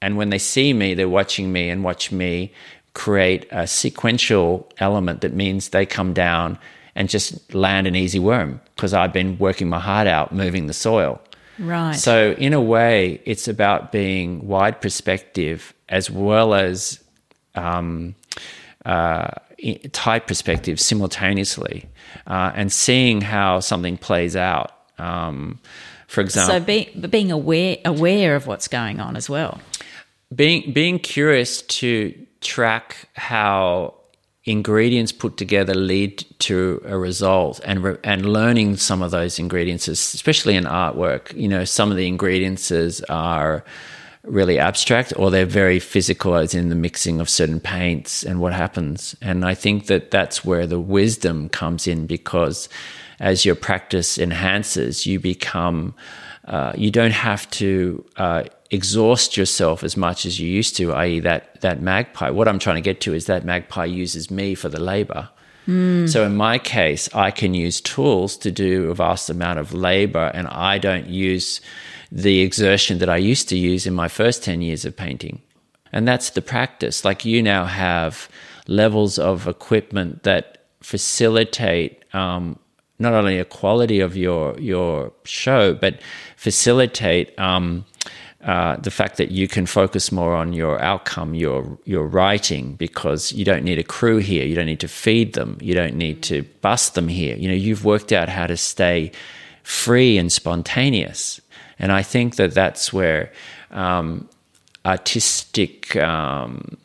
[0.00, 2.52] and when they see me, they're watching me and watch me
[2.94, 6.58] create a sequential element that means they come down
[6.94, 10.74] and just land an easy worm because I've been working my heart out moving the
[10.74, 11.20] soil.
[11.58, 11.94] Right.
[11.94, 17.02] So, in a way, it's about being wide perspective as well as
[17.54, 18.14] um,
[18.84, 19.30] uh,
[19.92, 21.88] tight perspective simultaneously
[22.26, 24.72] uh, and seeing how something plays out.
[24.98, 25.58] Um,
[26.08, 29.60] for example, so be, being aware aware of what's going on as well.
[30.34, 33.94] Being being curious to track how
[34.44, 39.86] ingredients put together lead to a result and re- and learning some of those ingredients
[39.86, 41.36] especially in artwork.
[41.36, 42.72] You know some of the ingredients
[43.10, 43.62] are
[44.24, 48.54] really abstract or they're very physical as in the mixing of certain paints and what
[48.54, 49.14] happens.
[49.20, 52.70] And i think that that's where the wisdom comes in because
[53.20, 55.94] as your practice enhances you become
[56.48, 61.20] uh, you don't have to uh, exhaust yourself as much as you used to, i.e.,
[61.20, 62.30] that that magpie.
[62.30, 65.28] What I'm trying to get to is that magpie uses me for the labor.
[65.66, 66.08] Mm.
[66.08, 70.30] So in my case, I can use tools to do a vast amount of labor,
[70.32, 71.60] and I don't use
[72.10, 75.42] the exertion that I used to use in my first 10 years of painting.
[75.92, 77.04] And that's the practice.
[77.04, 78.30] Like you now have
[78.66, 82.58] levels of equipment that facilitate um,
[82.98, 86.00] not only a quality of your your show, but
[86.36, 87.84] facilitate um,
[88.42, 93.32] uh, the fact that you can focus more on your outcome, your your writing, because
[93.32, 94.46] you don't need a crew here.
[94.46, 95.58] You don't need to feed them.
[95.60, 97.36] You don't need to bust them here.
[97.36, 99.12] You know, you've worked out how to stay
[99.62, 101.40] free and spontaneous.
[101.78, 103.32] And I think that that's where
[103.70, 104.28] um,
[104.84, 106.76] artistic um,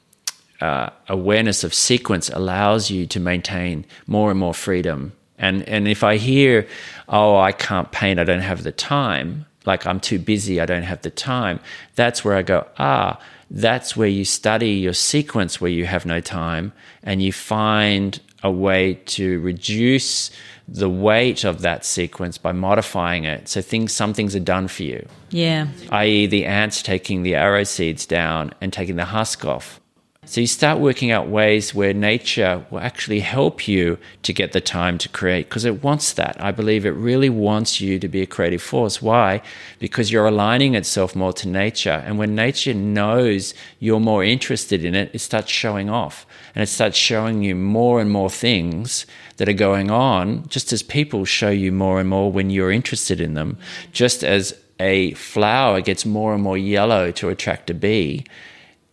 [0.59, 5.14] uh, awareness of sequence allows you to maintain more and more freedom.
[5.44, 6.68] And and if I hear,
[7.10, 10.84] oh, I can't paint, I don't have the time, like I'm too busy, I don't
[10.84, 11.60] have the time,
[11.96, 13.20] that's where I go, ah,
[13.52, 16.72] that's where you study your sequence where you have no time
[17.04, 20.32] and you find a way to reduce
[20.68, 23.50] the weight of that sequence by modifying it.
[23.50, 25.06] So things some things are done for you.
[25.30, 25.68] Yeah.
[25.91, 26.28] I.e.
[26.28, 29.82] the ants taking the arrow seeds down and taking the husk off.
[30.26, 34.61] So you start working out ways where nature will actually help you to get the
[34.61, 36.41] time to create because it wants that.
[36.41, 39.01] I believe it really wants you to be a creative force.
[39.01, 39.41] Why?
[39.80, 42.01] Because you're aligning itself more to nature.
[42.05, 46.67] And when nature knows you're more interested in it, it starts showing off and it
[46.67, 49.05] starts showing you more and more things
[49.38, 53.19] that are going on, just as people show you more and more when you're interested
[53.19, 53.57] in them,
[53.91, 58.26] just as a flower gets more and more yellow to attract a bee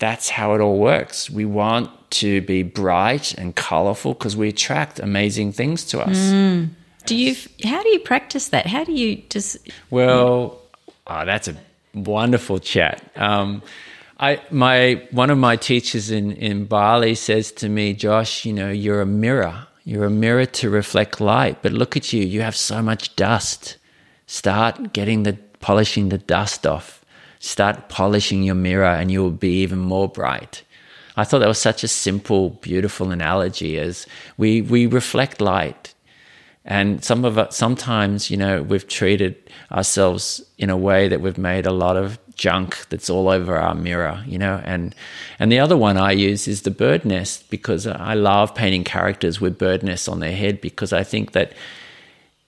[0.00, 1.30] that's how it all works.
[1.30, 6.16] We want to be bright and colorful because we attract amazing things to us.
[6.16, 6.70] Mm.
[7.06, 7.36] Do you?
[7.64, 8.66] How do you practice that?
[8.66, 9.58] How do you just?
[9.90, 10.60] Well,
[11.06, 11.56] oh, that's a
[11.94, 13.02] wonderful chat.
[13.14, 13.62] Um,
[14.18, 18.70] I my one of my teachers in in Bali says to me, Josh, you know,
[18.70, 19.66] you're a mirror.
[19.84, 21.62] You're a mirror to reflect light.
[21.62, 22.22] But look at you.
[22.22, 23.76] You have so much dust.
[24.26, 26.99] Start getting the polishing the dust off
[27.40, 30.62] start polishing your mirror and you will be even more bright.
[31.16, 34.06] I thought that was such a simple, beautiful analogy as
[34.38, 35.92] we, we reflect light.
[36.64, 39.36] And some of us, sometimes, you know, we've treated
[39.72, 43.74] ourselves in a way that we've made a lot of junk that's all over our
[43.74, 44.60] mirror, you know.
[44.64, 44.94] And
[45.38, 49.40] and the other one I use is the bird nest because I love painting characters
[49.40, 51.52] with bird nests on their head because I think that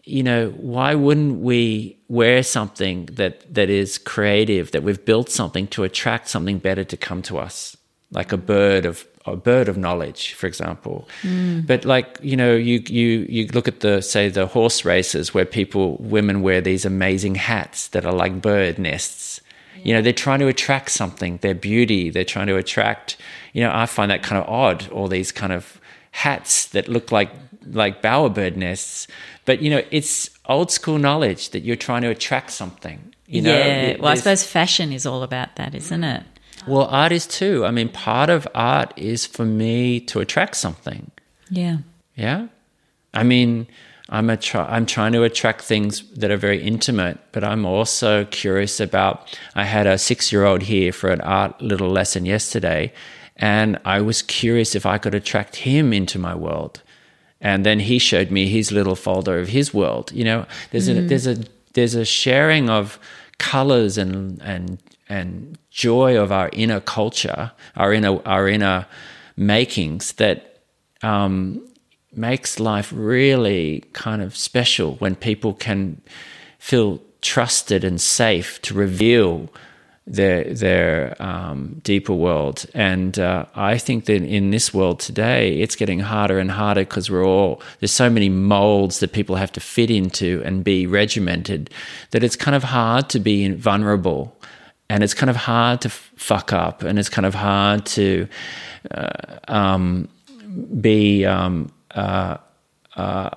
[0.04, 5.68] you know, why wouldn't we wear something that, that is creative, that we've built something
[5.68, 7.76] to attract something better to come to us,
[8.10, 11.08] like a bird of a bird of knowledge, for example.
[11.22, 11.66] Mm.
[11.66, 15.44] But like you know, you you you look at the say the horse races where
[15.44, 19.40] people women wear these amazing hats that are like bird nests.
[19.76, 19.82] Yeah.
[19.84, 22.10] You know, they're trying to attract something, their beauty.
[22.10, 23.16] They're trying to attract.
[23.52, 24.88] You know, I find that kind of odd.
[24.90, 25.80] All these kind of
[26.10, 27.30] hats that look like
[27.66, 29.06] like bowerbird nests
[29.44, 33.14] but you know, it's old school knowledge that you're trying to attract something.
[33.26, 33.96] You know, yeah.
[33.98, 36.24] Well, I suppose fashion is all about that, isn't it?
[36.66, 37.64] Well, art is too.
[37.64, 41.10] I mean, part of art is for me to attract something.
[41.50, 41.78] Yeah.
[42.14, 42.48] Yeah.
[43.14, 43.66] I mean,
[44.08, 48.26] I'm a try, I'm trying to attract things that are very intimate, but I'm also
[48.26, 49.38] curious about.
[49.54, 52.92] I had a six year old here for an art little lesson yesterday,
[53.36, 56.81] and I was curious if I could attract him into my world
[57.42, 60.12] and then he showed me his little folder of his world.
[60.12, 60.98] You know, there's mm.
[60.98, 61.36] a there's a
[61.74, 62.98] there's a sharing of
[63.38, 64.78] colors and and
[65.08, 68.86] and joy of our inner culture, our inner our inner
[69.36, 70.62] makings that
[71.02, 71.66] um,
[72.12, 76.00] makes life really kind of special when people can
[76.58, 79.48] feel trusted and safe to reveal
[80.06, 82.66] their their um, deeper world.
[82.74, 87.10] And uh, I think that in this world today, it's getting harder and harder because
[87.10, 91.70] we're all there's so many molds that people have to fit into and be regimented
[92.10, 94.36] that it's kind of hard to be vulnerable.
[94.90, 98.28] And it's kind of hard to f- fuck up, and it's kind of hard to
[98.90, 100.06] uh, um,
[100.80, 102.36] be um, uh,
[102.96, 103.30] uh,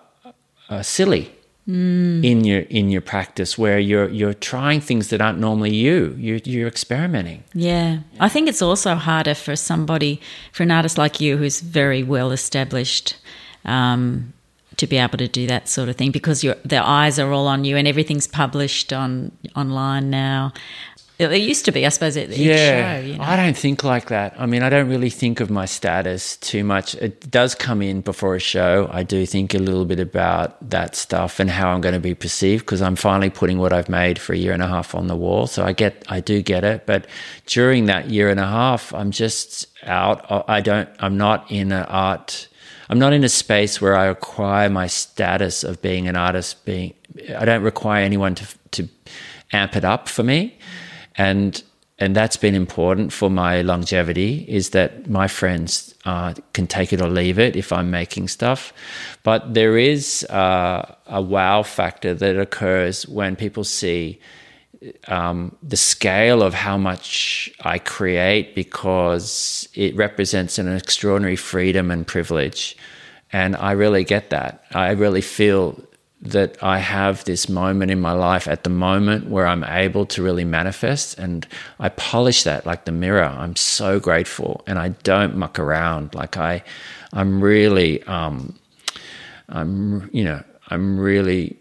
[0.69, 1.34] uh silly
[1.67, 2.23] mm.
[2.23, 6.15] in your in your practice where you're you're trying things that aren't normally you.
[6.17, 7.43] You're you're experimenting.
[7.53, 7.99] Yeah.
[8.19, 12.31] I think it's also harder for somebody for an artist like you who's very well
[12.31, 13.17] established.
[13.65, 14.33] Um,
[14.77, 17.47] to be able to do that sort of thing because your their eyes are all
[17.47, 20.51] on you and everything's published on online now.
[21.17, 23.23] It used to be, I suppose, at yeah, show, you know?
[23.23, 24.35] I don't think like that.
[24.37, 26.93] I mean, I don't really think of my status too much.
[26.95, 28.89] It does come in before a show.
[28.91, 32.15] I do think a little bit about that stuff and how I'm going to be
[32.15, 35.07] perceived because I'm finally putting what I've made for a year and a half on
[35.07, 35.47] the wall.
[35.47, 36.85] So I get, I do get it.
[36.85, 37.07] But
[37.45, 40.25] during that year and a half, I'm just out.
[40.49, 42.49] I don't, I'm not in an art.
[42.89, 46.65] I'm not in a space where I acquire my status of being an artist.
[46.65, 46.93] Being,
[47.37, 48.89] I don't require anyone to to
[49.51, 50.57] amp it up for me.
[51.17, 51.61] And
[51.97, 56.99] and that's been important for my longevity is that my friends uh, can take it
[56.99, 58.73] or leave it if I'm making stuff.
[59.23, 64.19] But there is uh, a wow factor that occurs when people see
[65.07, 72.05] um, the scale of how much I create because it represents an extraordinary freedom and
[72.05, 72.75] privilege.
[73.31, 74.65] And I really get that.
[74.73, 75.81] I really feel
[76.25, 80.23] that I have this moment in my life at the moment where I'm able to
[80.23, 81.47] really manifest and
[81.79, 83.23] I polish that like the mirror.
[83.23, 86.15] I'm so grateful and I don't muck around.
[86.15, 86.63] Like I
[87.13, 88.57] I'm really um
[89.49, 91.57] I'm you know, I'm really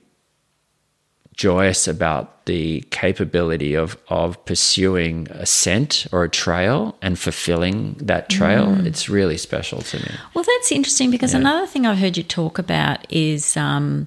[1.35, 8.29] joyous about the capability of of pursuing a scent or a trail and fulfilling that
[8.29, 8.67] trail.
[8.67, 8.87] Mm.
[8.87, 10.11] It's really special to me.
[10.33, 11.41] Well, that's interesting because yeah.
[11.41, 14.07] another thing I've heard you talk about is um,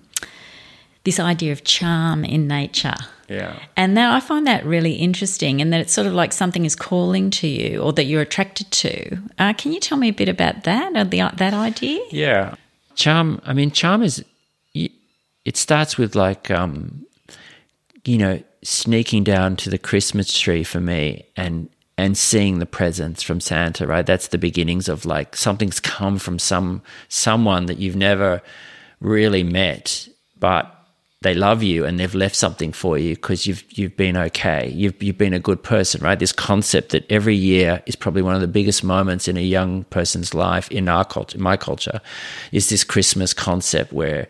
[1.07, 2.97] this idea of charm in nature.
[3.29, 3.57] Yeah.
[3.77, 6.75] And now I find that really interesting, and that it's sort of like something is
[6.75, 9.17] calling to you or that you're attracted to.
[9.39, 12.01] Uh, can you tell me a bit about that or the, that idea?
[12.11, 12.55] Yeah.
[12.95, 14.21] Charm, I mean, charm is,
[14.73, 17.05] it starts with like, um,
[18.03, 23.23] you know, sneaking down to the Christmas tree for me and, and seeing the presents
[23.23, 24.05] from Santa, right?
[24.05, 28.41] That's the beginnings of like something's come from some someone that you've never
[28.99, 30.73] really met, but
[31.21, 34.69] they love you and they've left something for you because you've you've been okay.
[34.69, 36.19] You've you've been a good person, right?
[36.19, 39.83] This concept that every year is probably one of the biggest moments in a young
[39.85, 42.01] person's life in our culture, in my culture,
[42.51, 44.27] is this Christmas concept where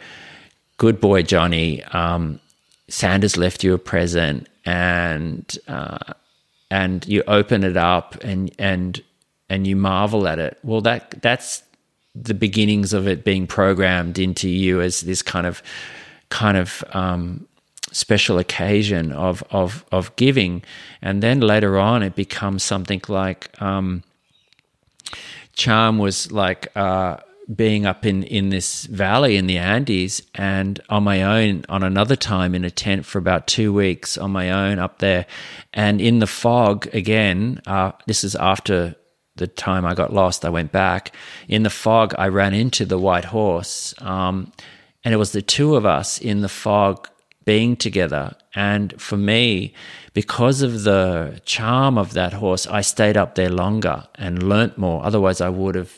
[0.77, 2.39] good boy Johnny, um,
[2.87, 6.13] Santa's left you a present and uh,
[6.71, 9.03] and you open it up and and
[9.49, 10.57] and you marvel at it.
[10.63, 11.63] Well, that that's
[12.15, 15.61] the beginnings of it being programmed into you as this kind of
[16.29, 17.47] kind of um,
[17.91, 20.63] special occasion of, of, of giving.
[21.01, 24.03] And then later on, it becomes something like um,
[25.53, 27.17] charm was like uh,
[27.53, 32.15] being up in, in this valley in the Andes and on my own on another
[32.15, 35.25] time in a tent for about two weeks on my own up there.
[35.73, 38.95] And in the fog again, uh, this is after
[39.37, 41.13] the time I got lost, I went back.
[41.47, 43.93] In the fog, I ran into the white horse.
[43.99, 44.51] Um,
[45.07, 47.07] and it was the two of us in the fog
[47.45, 48.35] being together.
[48.53, 49.73] And for me,
[50.11, 55.05] because of the charm of that horse, I stayed up there longer and learnt more.
[55.05, 55.93] Otherwise, I would have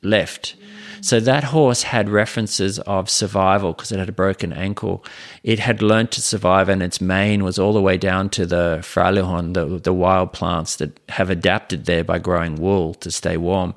[0.00, 0.56] left.
[1.02, 5.04] So that horse had references of survival because it had a broken ankle.
[5.42, 8.78] It had learnt to survive, and its mane was all the way down to the
[8.80, 13.74] frailejón, the, the wild plants that have adapted there by growing wool to stay warm.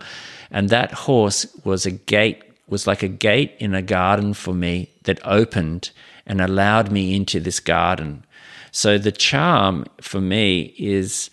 [0.51, 4.89] And that horse was a gate was like a gate in a garden for me
[5.03, 5.91] that opened
[6.25, 8.25] and allowed me into this garden.
[8.71, 11.29] So the charm for me is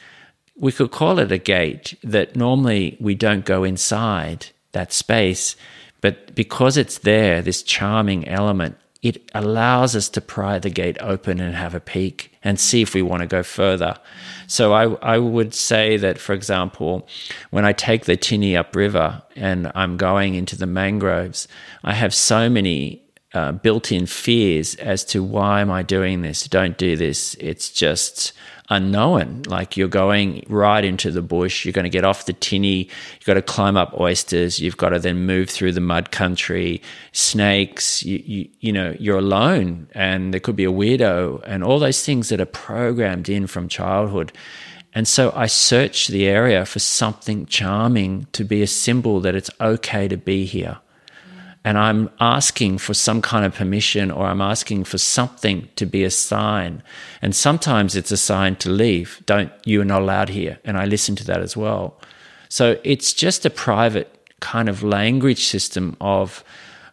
[0.56, 5.56] we could call it a gate that normally we don't go inside that space,
[6.00, 11.40] but because it's there, this charming element, it allows us to pry the gate open
[11.40, 13.98] and have a peek and see if we want to go further.
[14.46, 17.08] So I, I would say that, for example,
[17.50, 21.48] when I take the tinny upriver and I'm going into the mangroves,
[21.82, 23.02] I have so many
[23.36, 26.48] uh, built-in fears as to why am I doing this?
[26.48, 27.34] Don't do this.
[27.38, 28.32] It's just
[28.70, 29.42] unknown.
[29.46, 31.64] Like you're going right into the bush.
[31.64, 32.88] You're going to get off the tinny.
[33.14, 34.58] You've got to climb up oysters.
[34.58, 36.80] You've got to then move through the mud country,
[37.12, 38.02] snakes.
[38.02, 42.02] You, you, you know, you're alone and there could be a weirdo and all those
[42.02, 44.32] things that are programmed in from childhood.
[44.94, 49.50] And so I search the area for something charming to be a symbol that it's
[49.60, 50.78] okay to be here
[51.66, 56.04] and I'm asking for some kind of permission or I'm asking for something to be
[56.04, 56.80] a sign.
[57.20, 59.20] And sometimes it's a sign to leave.
[59.26, 60.60] Don't, you are not allowed here.
[60.64, 62.00] And I listen to that as well.
[62.48, 66.44] So it's just a private kind of language system of,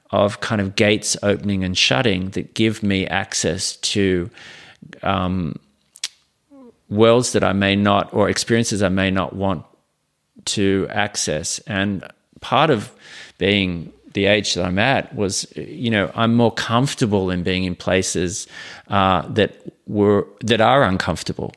[0.10, 4.32] of kind of gates opening and shutting that give me access to
[5.04, 5.60] um,
[6.90, 9.66] worlds that I may not, or experiences I may not want
[10.46, 11.60] to access.
[11.68, 12.12] And
[12.42, 12.92] part of
[13.38, 17.76] being the age that I'm at was, you know, I'm more comfortable in being in
[17.76, 18.48] places
[18.88, 19.56] uh, that
[19.88, 21.54] were that are uncomfortable,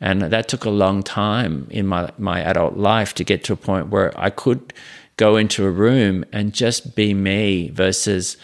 [0.00, 3.56] and that took a long time in my my adult life to get to a
[3.56, 4.72] point where I could
[5.16, 8.36] go into a room and just be me versus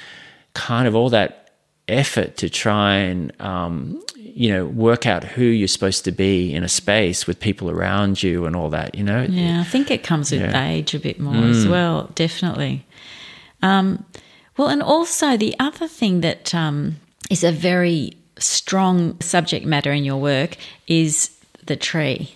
[0.52, 1.47] kind of all that
[1.88, 6.62] effort to try and um, you know work out who you're supposed to be in
[6.64, 10.02] a space with people around you and all that you know yeah i think it
[10.02, 10.68] comes with yeah.
[10.68, 11.51] age a bit more mm.
[11.51, 12.84] as well definitely
[13.62, 14.04] um,
[14.56, 16.96] well, and also the other thing that um,
[17.30, 20.56] is a very strong subject matter in your work
[20.86, 21.30] is
[21.66, 22.34] the tree,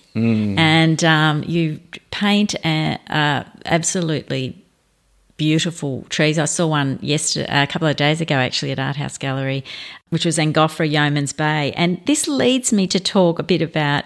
[0.59, 1.81] and um, you
[2.11, 4.61] paint a, uh, absolutely
[5.41, 6.39] beautiful trees.
[6.39, 9.65] I saw one yesterday, a couple of days ago, actually, at Art House Gallery,
[10.11, 11.73] which was Angophora Yeomans Bay.
[11.77, 14.05] And this leads me to talk a bit about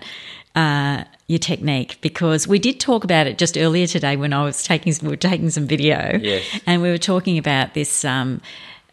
[0.54, 4.62] uh, your technique because we did talk about it just earlier today when I was
[4.62, 6.44] taking we were taking some video, Yes.
[6.66, 8.04] and we were talking about this.
[8.04, 8.40] Um,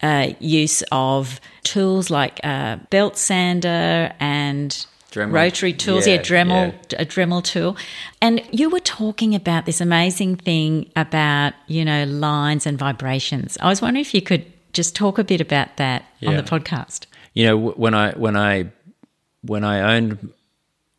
[0.03, 4.71] uh, use of tools like uh, belt sander and
[5.11, 5.31] Dremel.
[5.31, 7.01] rotary tools, yeah, Yeah, Dremel, yeah.
[7.03, 7.77] a Dremel tool.
[8.19, 13.59] And you were talking about this amazing thing about, you know, lines and vibrations.
[13.61, 14.43] I was wondering if you could
[14.73, 17.05] just talk a bit about that on the podcast.
[17.35, 18.71] you know when i when i
[19.43, 20.17] when i owned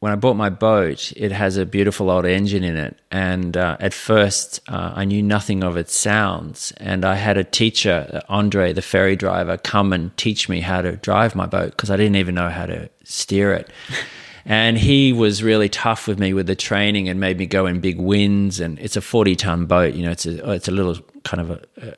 [0.02, 2.98] when i bought my boat it has a beautiful old engine in it.
[3.12, 6.72] And uh, at first uh, i knew nothing of its sounds.
[6.78, 10.82] And i had a teacher uh, andre the ferry driver come and teach me how
[10.82, 13.70] to drive my boat because i didn't even know how to steer it.
[14.44, 17.78] And he was really tough with me with the training and made me go in
[17.78, 20.96] big winds and it's a 40 ton boat you know it's a it's a little
[21.22, 21.96] kind of a,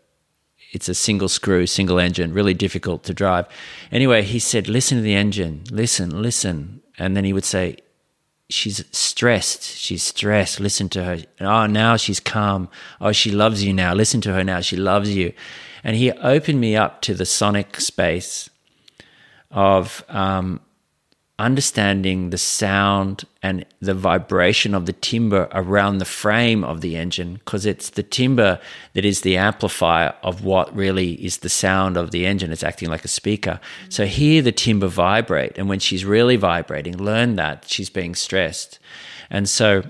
[0.72, 3.46] it's a single screw, single engine, really difficult to drive.
[3.92, 6.82] Anyway, he said, Listen to the engine, listen, listen.
[6.98, 7.76] And then he would say,
[8.50, 11.18] She's stressed, she's stressed, listen to her.
[11.40, 12.68] Oh, now she's calm.
[13.00, 15.32] Oh, she loves you now, listen to her now, she loves you.
[15.82, 18.50] And he opened me up to the sonic space
[19.50, 20.60] of um,
[21.38, 27.34] understanding the sound and the vibration of the timber around the frame of the engine
[27.34, 28.60] because it's the timber
[28.92, 32.52] that is the amplifier of what really is the sound of the engine.
[32.52, 33.58] It's acting like a speaker.
[33.88, 38.78] So hear the timber vibrate and when she's really vibrating learn that she's being stressed.
[39.28, 39.82] And so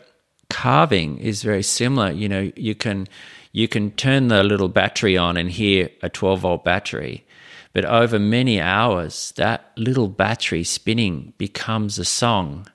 [0.48, 2.10] carving is very similar.
[2.10, 3.06] You know you can
[3.52, 7.23] you can turn the little battery on and hear a 12 volt battery
[7.74, 12.68] but over many hours, that little battery spinning becomes a song.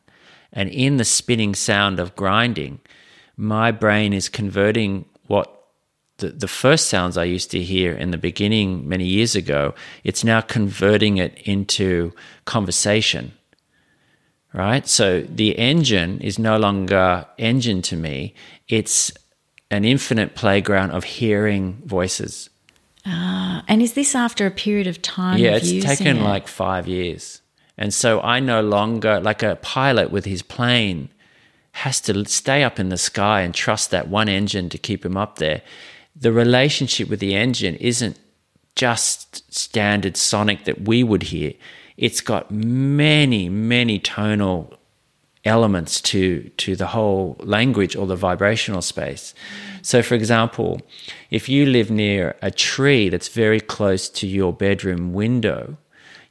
[0.52, 2.82] And in the spinning sound of grinding,
[3.38, 5.60] my brain is converting what
[6.18, 9.74] the, the first sounds I used to hear in the beginning many years ago,
[10.04, 12.14] it's now converting it into
[12.44, 13.32] conversation.
[14.54, 14.86] Right?
[14.86, 18.34] So the engine is no longer engine to me,
[18.68, 19.14] it's
[19.72, 22.49] an infinite playground of hearing voices.
[23.10, 25.40] Uh, and is this after a period of time?
[25.40, 26.22] Yeah, it's taken it?
[26.22, 27.42] like five years.
[27.78, 31.10] And so I no longer, like a pilot with his plane,
[31.72, 35.18] has to stay up in the sky and trust that one engine to keep him
[35.18, 35.62] up there.
[36.16, 38.20] The relationship with the engine isn't
[38.76, 41.54] just standard sonic that we would hear,
[41.98, 44.79] it's got many, many tonal
[45.46, 49.34] elements to to the whole language or the vibrational space.
[49.82, 50.82] So for example,
[51.32, 55.78] if you live near a tree that's very close to your bedroom window,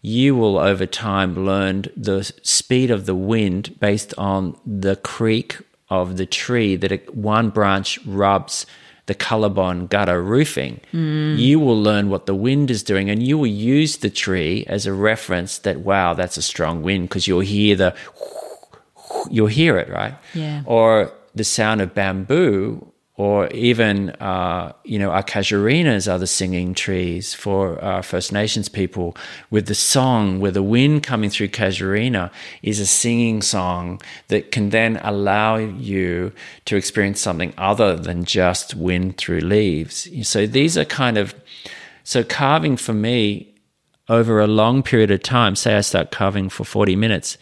[0.02, 5.58] you will over time learn the speed of the wind based on the creak
[5.90, 8.66] of the tree that it, one branch rubs
[9.06, 10.80] the Colorbond gutter roofing.
[10.92, 11.38] Mm.
[11.38, 14.84] You will learn what the wind is doing and you will use the tree as
[14.84, 17.94] a reference that, wow, that's a strong wind because you'll hear the
[19.30, 20.14] you'll hear it, right?
[20.34, 20.62] Yeah.
[20.66, 26.72] Or the sound of bamboo, or even, uh, you know, our casuarinas are the singing
[26.72, 29.16] trees for uh, First Nations people.
[29.50, 32.30] With the song, with the wind coming through casuarina,
[32.62, 36.32] is a singing song that can then allow you
[36.66, 40.08] to experience something other than just wind through leaves.
[40.22, 41.34] So these are kind of,
[42.04, 43.52] so carving for me
[44.08, 47.36] over a long period of time, say I start carving for 40 minutes,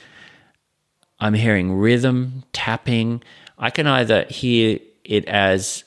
[1.19, 3.23] I'm hearing rhythm, tapping.
[3.59, 5.85] I can either hear it as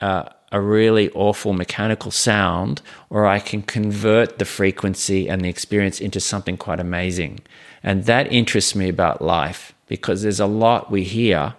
[0.00, 6.00] uh, a really awful mechanical sound, or I can convert the frequency and the experience
[6.00, 7.40] into something quite amazing.
[7.82, 11.54] And that interests me about life because there's a lot we hear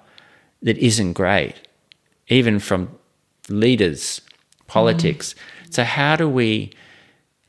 [0.61, 1.55] that isn't great,
[2.27, 2.97] even from
[3.47, 4.21] leaders,
[4.67, 5.33] politics.
[5.69, 6.71] So, how do we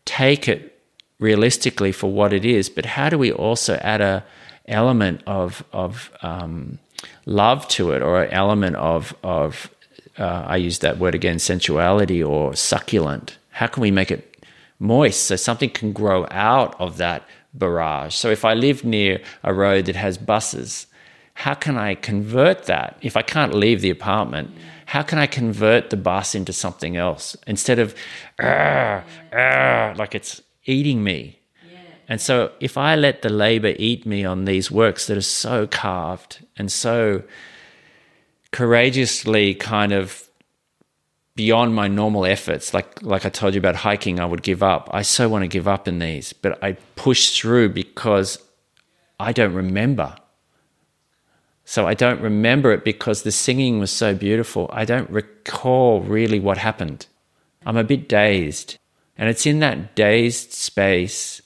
[0.04, 0.78] take it
[1.18, 4.24] realistically for what it is, but how do we also add a
[4.66, 6.78] element of of um,
[7.26, 9.70] love to it, or an element of of
[10.18, 13.38] uh, I use that word again, sensuality or succulent?
[13.50, 14.44] How can we make it
[14.78, 18.14] moist so something can grow out of that barrage?
[18.14, 20.86] So if I live near a road that has buses,
[21.34, 22.98] how can I convert that?
[23.00, 24.50] If I can't leave the apartment,
[24.86, 27.94] how can I convert the bus into something else instead of
[29.98, 31.39] like it's eating me?
[32.10, 35.68] And so if I let the labor eat me on these works that are so
[35.68, 37.22] carved and so
[38.50, 40.28] courageously kind of
[41.36, 44.90] beyond my normal efforts, like like I told you about hiking, I would give up.
[44.92, 48.38] I so want to give up in these, but I push through because
[49.20, 50.16] I don't remember.
[51.64, 54.68] So I don't remember it because the singing was so beautiful.
[54.72, 57.06] I don't recall really what happened.
[57.64, 58.78] I'm a bit dazed.
[59.16, 61.39] And it's in that dazed space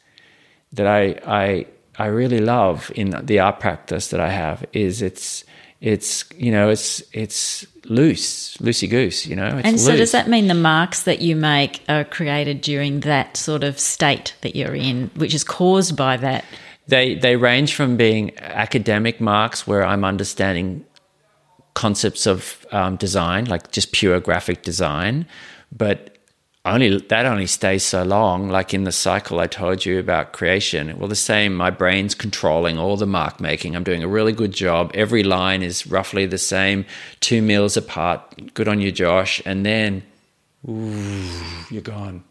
[0.75, 1.67] that I, I,
[1.99, 5.45] I really love in the art practice that I have is it's,
[5.81, 9.61] it's, you know, it's, it's loose, loosey goose, you know.
[9.63, 10.01] and so loose.
[10.01, 14.35] does that mean the marks that you make are created during that sort of state
[14.41, 16.45] that you're in, which is caused by that?
[16.87, 20.85] They they range from being academic marks where I'm understanding
[21.75, 25.27] concepts of um, design, like just pure graphic design,
[25.73, 26.14] but
[26.65, 28.49] only that only stays so long.
[28.49, 30.97] Like in the cycle I told you about creation.
[30.99, 31.55] Well, the same.
[31.55, 33.77] My brain's controlling all the mark making.
[33.77, 34.91] I'm doing a really good job.
[34.95, 36.87] Every line is roughly the same,
[37.21, 38.55] two meals apart.
[38.55, 39.43] Good on you, Josh.
[39.45, 40.03] And then,
[40.69, 41.29] ooh,
[41.71, 42.25] you're gone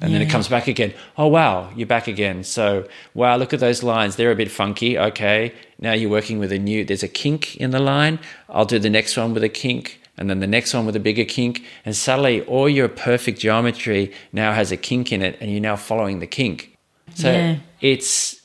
[0.00, 0.18] and yeah.
[0.18, 0.92] then it comes back again.
[1.16, 2.44] Oh wow, you're back again.
[2.44, 4.16] So wow, look at those lines.
[4.16, 4.98] They're a bit funky.
[4.98, 6.84] Okay, now you're working with a new.
[6.84, 8.18] There's a kink in the line.
[8.48, 11.00] I'll do the next one with a kink, and then the next one with a
[11.00, 15.50] bigger kink, and suddenly all your perfect geometry now has a kink in it, and
[15.50, 16.76] you're now following the kink.
[17.14, 17.56] So yeah.
[17.80, 18.40] it's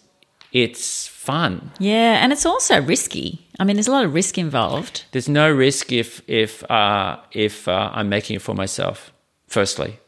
[0.51, 1.71] it's fun.
[1.79, 3.45] Yeah, and it's also risky.
[3.59, 5.05] I mean, there's a lot of risk involved.
[5.11, 9.11] There's no risk if if uh, if uh, I'm making it for myself.
[9.47, 9.99] Firstly,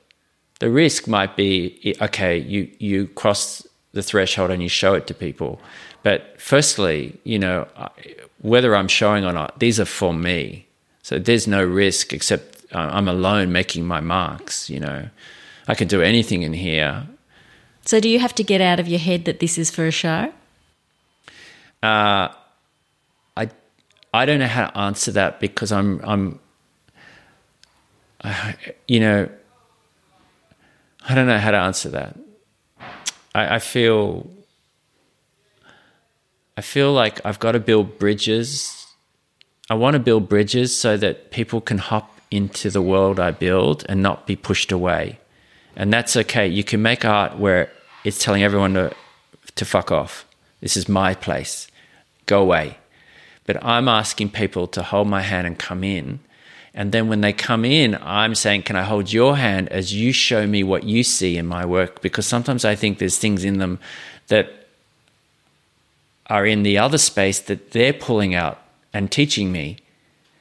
[0.61, 5.13] the risk might be okay, you, you cross the threshold and you show it to
[5.13, 5.59] people.
[6.03, 7.67] But firstly, you know,
[8.41, 10.67] whether I'm showing or not, these are for me.
[11.01, 15.09] So there's no risk except uh, I'm alone making my marks, you know.
[15.67, 17.07] I can do anything in here.
[17.85, 19.91] So do you have to get out of your head that this is for a
[19.91, 20.31] show?
[21.81, 22.29] Uh,
[23.35, 23.49] I
[24.13, 26.39] I don't know how to answer that because I'm I'm
[28.23, 28.53] uh,
[28.87, 29.29] you know
[31.07, 32.17] I don't know how to answer that.
[33.33, 34.29] I, I feel
[36.55, 38.80] I feel like I've got to build bridges.
[39.71, 43.85] I want to build bridges so that people can hop into the world I build
[43.87, 45.19] and not be pushed away.
[45.77, 46.45] And that's okay.
[46.47, 47.71] You can make art where
[48.03, 48.93] it's telling everyone to
[49.55, 50.25] to fuck off.
[50.59, 51.69] This is my place.
[52.25, 52.77] Go away.
[53.45, 56.19] But I'm asking people to hold my hand and come in
[56.73, 60.11] and then when they come in, I'm saying, Can I hold your hand as you
[60.11, 62.01] show me what you see in my work?
[62.01, 63.79] Because sometimes I think there's things in them
[64.27, 64.49] that
[66.27, 68.60] are in the other space that they're pulling out
[68.93, 69.77] and teaching me.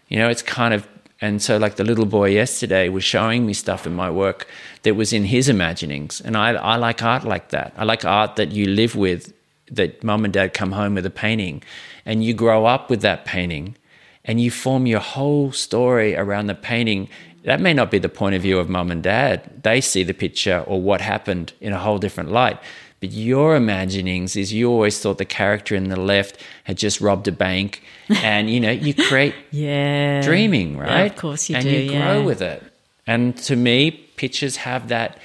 [0.08, 0.86] You know, it's kind of,
[1.20, 4.46] and so like the little boy yesterday was showing me stuff in my work
[4.82, 6.20] that was in his imaginings.
[6.20, 7.72] And I, I like art like that.
[7.76, 9.32] I like art that you live with,
[9.70, 11.62] that mom and dad come home with a painting
[12.04, 13.76] and you grow up with that painting
[14.24, 17.08] and you form your whole story around the painting.
[17.44, 19.62] That may not be the point of view of mum and dad.
[19.62, 22.58] They see the picture or what happened in a whole different light.
[23.00, 27.26] But your imaginings is you always thought the character in the left had just robbed
[27.28, 30.88] a bank, and you know you create yeah dreaming, right?
[30.90, 31.70] Yeah, of course you and do.
[31.70, 32.24] And you grow yeah.
[32.24, 32.62] with it.
[33.06, 35.18] And to me, pictures have that.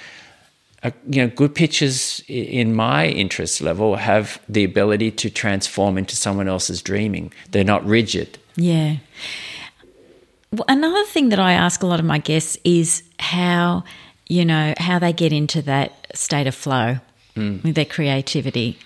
[0.84, 6.15] Uh, you know, good pictures in my interest level have the ability to transform into
[6.15, 7.34] someone else's dreaming.
[7.49, 8.38] They're not rigid.
[8.56, 8.97] Yeah.
[10.52, 13.84] Well, another thing that I ask a lot of my guests is how,
[14.27, 16.99] you know, how they get into that state of flow
[17.36, 17.64] mm.
[17.64, 18.78] with their creativity.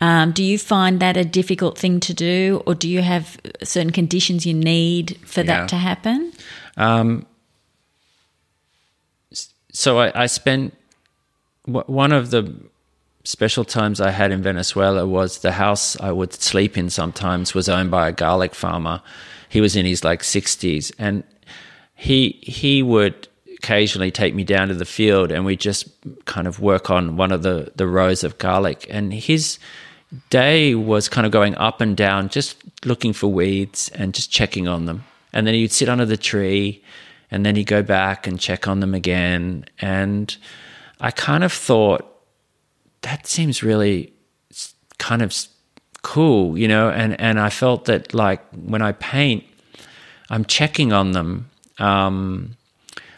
[0.00, 3.92] Um, do you find that a difficult thing to do, or do you have certain
[3.92, 5.60] conditions you need for yeah.
[5.60, 6.32] that to happen?
[6.76, 7.26] Um,
[9.72, 10.76] so I, I spent
[11.66, 12.54] one of the
[13.24, 17.68] special times I had in Venezuela was the house I would sleep in sometimes was
[17.68, 19.00] owned by a garlic farmer.
[19.48, 21.24] He was in his like 60s and
[21.94, 23.28] he he would
[23.64, 25.88] occasionally take me down to the field and we just
[26.26, 29.58] kind of work on one of the the rows of garlic and his
[30.28, 34.68] day was kind of going up and down just looking for weeds and just checking
[34.68, 35.02] on them.
[35.32, 36.84] And then he'd sit under the tree
[37.30, 40.36] and then he'd go back and check on them again and
[41.00, 42.02] I kind of thought
[43.00, 44.12] that seems really
[44.98, 45.34] kind of
[46.02, 46.90] cool, you know.
[46.90, 49.44] And and I felt that like when I paint,
[50.28, 51.50] I'm checking on them.
[51.78, 52.56] Um,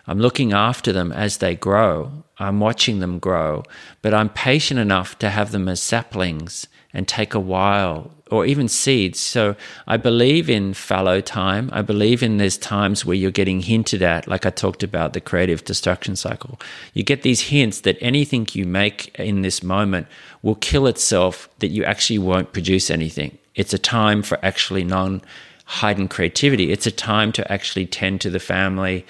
[0.07, 2.25] I'm looking after them as they grow.
[2.39, 3.65] I'm watching them grow,
[4.03, 8.69] but I'm patient enough to have them as saplings and take a while or even
[8.69, 9.21] seeds.
[9.21, 9.55] So
[9.87, 11.71] I believe in fallow time.
[11.73, 15.21] I believe in there's times where you're getting hinted at, like I talked about the
[15.21, 16.61] creative destruction cycle.
[16.93, 20.09] You get these hints that anything you make in this moment
[20.43, 23.39] will kill itself, that you actually won't produce anything.
[23.55, 25.23] It's a time for actually non
[25.67, 26.73] heightened creativity.
[26.73, 29.05] It's a time to actually tend to the family,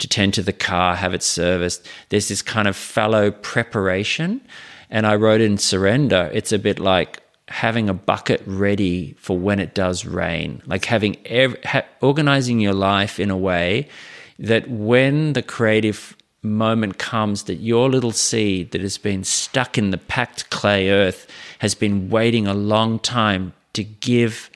[0.00, 1.86] to tend to the car, have it serviced.
[2.08, 4.40] There's this kind of fallow preparation.
[4.90, 9.58] And I wrote in Surrender, it's a bit like having a bucket ready for when
[9.58, 13.88] it does rain, like having ev- ha- organizing your life in a way
[14.38, 19.90] that when the creative moment comes that your little seed that has been stuck in
[19.90, 21.26] the packed clay earth
[21.58, 24.48] has been waiting a long time to give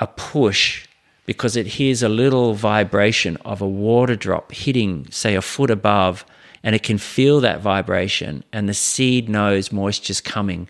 [0.00, 0.85] a push
[1.26, 6.24] because it hears a little vibration of a water drop hitting, say, a foot above,
[6.62, 10.68] and it can feel that vibration, and the seed knows moisture's coming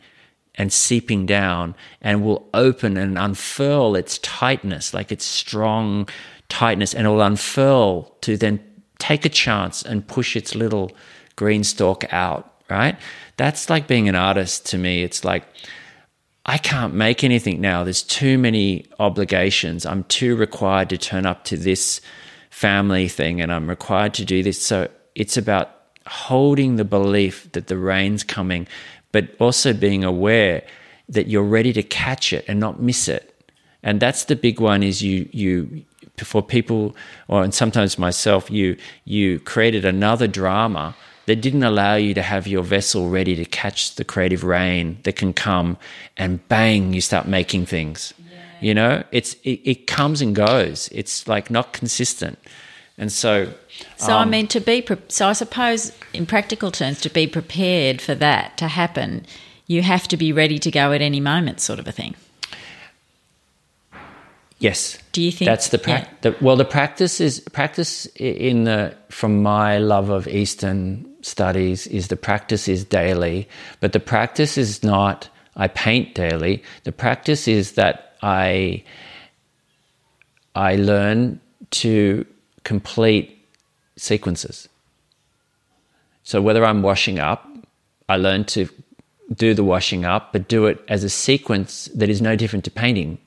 [0.54, 6.08] and seeping down and will open and unfurl its tightness, like its strong
[6.48, 8.58] tightness, and it will unfurl to then
[8.98, 10.90] take a chance and push its little
[11.36, 12.96] green stalk out, right?
[13.36, 15.02] That's like being an artist to me.
[15.02, 15.44] It's like,
[16.46, 17.82] I can't make anything now.
[17.82, 19.84] There's too many obligations.
[19.84, 22.00] I'm too required to turn up to this
[22.50, 24.64] family thing and I'm required to do this.
[24.64, 25.70] So it's about
[26.06, 28.68] holding the belief that the rain's coming,
[29.10, 30.62] but also being aware
[31.08, 33.32] that you're ready to catch it and not miss it.
[33.82, 35.84] And that's the big one is you you
[36.16, 36.96] for people
[37.28, 40.94] or and sometimes myself you you created another drama
[41.26, 45.16] that didn't allow you to have your vessel ready to catch the creative rain that
[45.16, 45.76] can come
[46.16, 48.38] and bang you start making things yeah.
[48.60, 52.38] you know it's it, it, comes and goes it's like not consistent
[52.96, 53.52] and so
[53.96, 57.26] so um, i mean to be pre- so i suppose in practical terms to be
[57.26, 59.26] prepared for that to happen
[59.66, 62.14] you have to be ready to go at any moment sort of a thing
[64.58, 64.98] Yes.
[65.12, 66.32] Do you think that's the practice?
[66.32, 66.38] Yeah.
[66.40, 72.16] Well, the practice is practice in the from my love of Eastern studies is the
[72.16, 73.48] practice is daily,
[73.80, 76.62] but the practice is not I paint daily.
[76.84, 78.84] The practice is that I
[80.54, 81.40] I learn
[81.82, 82.26] to
[82.64, 83.38] complete
[83.96, 84.68] sequences.
[86.22, 87.48] So whether I'm washing up,
[88.08, 88.68] I learn to
[89.34, 92.70] do the washing up, but do it as a sequence that is no different to
[92.70, 93.18] painting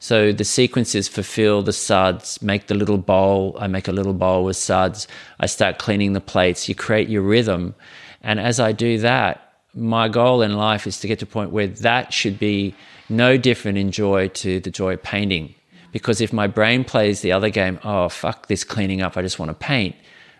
[0.00, 3.54] so the sequences fulfill the suds, make the little bowl.
[3.60, 5.06] I make a little bowl with suds.
[5.38, 6.70] I start cleaning the plates.
[6.70, 7.74] You create your rhythm.
[8.22, 11.50] And as I do that, my goal in life is to get to a point
[11.50, 12.74] where that should be
[13.10, 15.54] no different in joy to the joy of painting.
[15.92, 19.38] Because if my brain plays the other game, oh, fuck this cleaning up, I just
[19.38, 19.96] want to paint,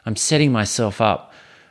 [0.06, 1.29] I'm setting myself up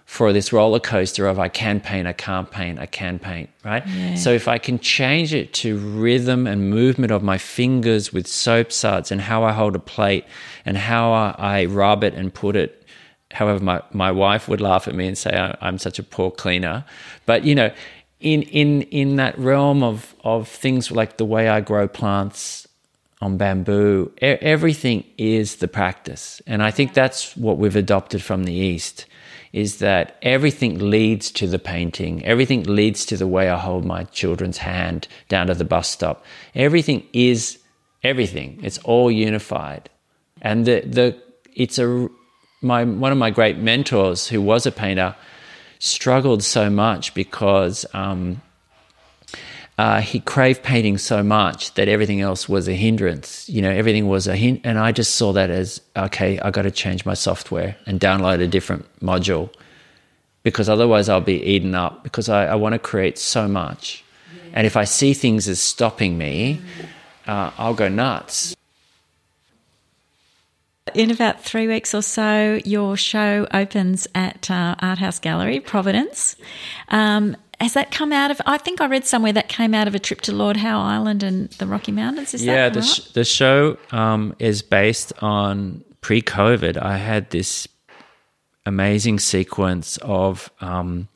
[0.09, 3.85] for this roller coaster of I can paint, I can't paint, I can paint, right?
[3.85, 4.15] Yeah.
[4.15, 8.71] So if I can change it to rhythm and movement of my fingers with soap
[8.71, 10.25] suds and how I hold a plate
[10.65, 12.87] and how I rub it and put it.
[13.29, 16.85] However, my, my wife would laugh at me and say I'm such a poor cleaner.
[17.27, 17.71] But you know,
[18.19, 22.67] in in in that realm of of things like the way I grow plants
[23.21, 28.53] on bamboo, everything is the practice, and I think that's what we've adopted from the
[28.53, 29.05] East
[29.51, 32.23] is that everything leads to the painting.
[32.25, 36.23] Everything leads to the way I hold my children's hand down to the bus stop.
[36.53, 37.59] Everything is
[38.03, 38.59] everything.
[38.63, 39.89] It's all unified.
[40.41, 41.21] And the, the,
[41.55, 42.07] it's a,
[42.61, 45.15] my, one of my great mentors who was a painter
[45.79, 48.41] struggled so much because um,
[49.79, 53.47] uh, he craved painting so much that everything else was a hindrance.
[53.47, 56.37] You know, everything was a hint, and I just saw that as okay.
[56.39, 59.49] I got to change my software and download a different module
[60.43, 62.03] because otherwise I'll be eaten up.
[62.03, 64.03] Because I, I want to create so much,
[64.35, 64.51] yeah.
[64.55, 66.59] and if I see things as stopping me,
[67.25, 68.57] uh, I'll go nuts.
[70.93, 76.35] In about three weeks or so, your show opens at uh, Art House Gallery, Providence.
[76.89, 78.41] Um, has that come out of?
[78.45, 81.23] I think I read somewhere that came out of a trip to Lord Howe Island
[81.23, 82.33] and the Rocky Mountains.
[82.33, 86.77] Is yeah, that the sh- the show um, is based on pre-COVID.
[86.77, 87.67] I had this
[88.65, 91.09] amazing sequence of um,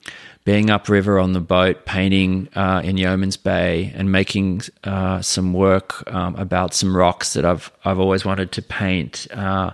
[0.43, 6.03] being upriver on the boat, painting uh, in Yeoman's Bay, and making uh, some work
[6.11, 9.27] um, about some rocks that I've I've always wanted to paint.
[9.31, 9.71] Uh,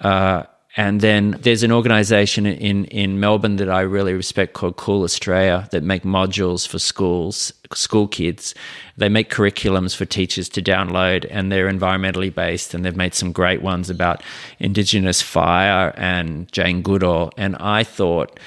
[0.00, 0.44] uh
[0.76, 5.68] and then there's an organization in, in Melbourne that I really respect called Cool Australia
[5.70, 8.56] that make modules for schools, school kids.
[8.96, 13.30] They make curriculums for teachers to download and they're environmentally based and they've made some
[13.30, 14.22] great ones about
[14.58, 17.30] Indigenous fire and Jane Goodall.
[17.36, 18.40] And I thought,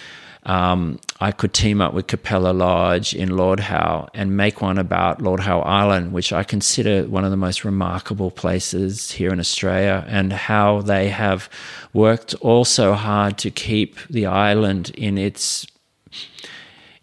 [0.48, 5.22] um, I could team up with Capella Lodge in Lord Howe and make one about
[5.22, 10.06] Lord Howe Island, which I consider one of the most remarkable places here in Australia,
[10.08, 11.50] and how they have
[11.92, 15.68] worked also hard to keep the island in its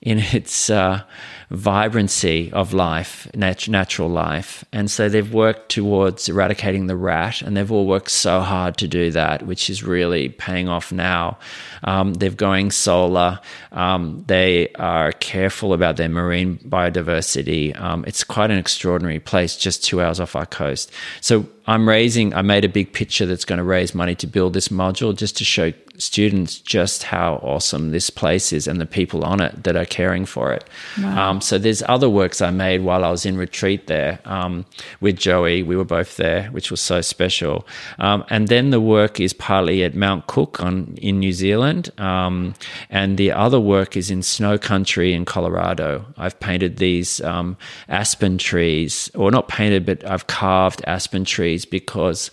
[0.00, 1.02] in its uh,
[1.50, 4.64] vibrancy of life, nat- natural life.
[4.72, 8.88] And so they've worked towards eradicating the rat, and they've all worked so hard to
[8.88, 11.38] do that, which is really paying off now.
[11.82, 13.40] Um, they're going solar.
[13.72, 17.78] Um, they are careful about their marine biodiversity.
[17.80, 20.90] Um, it's quite an extraordinary place, just two hours off our coast.
[21.20, 24.52] So I'm raising, I made a big picture that's going to raise money to build
[24.52, 29.24] this module just to show students just how awesome this place is and the people
[29.24, 30.64] on it that are caring for it.
[31.00, 31.30] Wow.
[31.30, 34.64] Um, so there's other works I made while I was in retreat there um,
[35.00, 35.62] with Joey.
[35.62, 37.66] We were both there, which was so special.
[37.98, 42.54] Um, and then the work is partly at Mount Cook on in New Zealand, um,
[42.90, 46.04] and the other work is in snow country in Colorado.
[46.16, 47.56] I've painted these um,
[47.88, 52.30] aspen trees, or not painted, but I've carved aspen trees because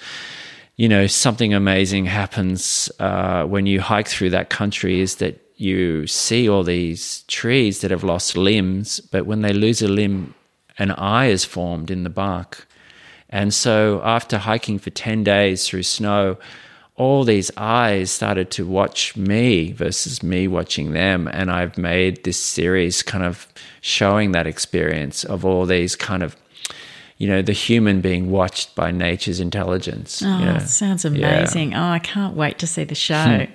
[0.81, 6.07] you know, something amazing happens uh, when you hike through that country is that you
[6.07, 10.33] see all these trees that have lost limbs, but when they lose a limb,
[10.79, 12.67] an eye is formed in the bark.
[13.29, 16.39] And so after hiking for 10 days through snow,
[16.95, 21.27] all these eyes started to watch me versus me watching them.
[21.27, 23.47] And I've made this series kind of
[23.81, 26.35] showing that experience of all these kind of
[27.21, 30.23] you know, the human being watched by nature's intelligence.
[30.23, 30.57] Oh, yeah.
[30.57, 31.71] sounds amazing.
[31.71, 31.87] Yeah.
[31.87, 33.45] Oh, I can't wait to see the show.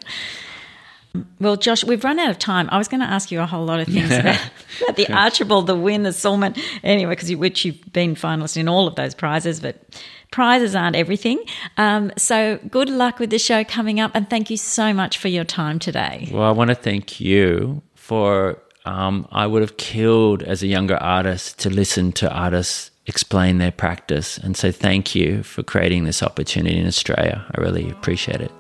[1.12, 1.22] Hmm.
[1.40, 2.68] Well, Josh, we've run out of time.
[2.70, 4.38] I was going to ask you a whole lot of things about,
[4.82, 8.68] about, the Archibald, the Wynne, the Sulman, anyway, because you, which you've been finalist in
[8.68, 9.82] all of those prizes, but
[10.30, 11.42] prizes aren't everything.
[11.76, 15.26] Um, so good luck with the show coming up, and thank you so much for
[15.26, 16.28] your time today.
[16.32, 18.62] Well, I want to thank you for.
[18.84, 23.72] Um, I would have killed as a younger artist to listen to artists explain their
[23.72, 24.38] practice.
[24.38, 27.44] And so, thank you for creating this opportunity in Australia.
[27.54, 28.52] I really appreciate it.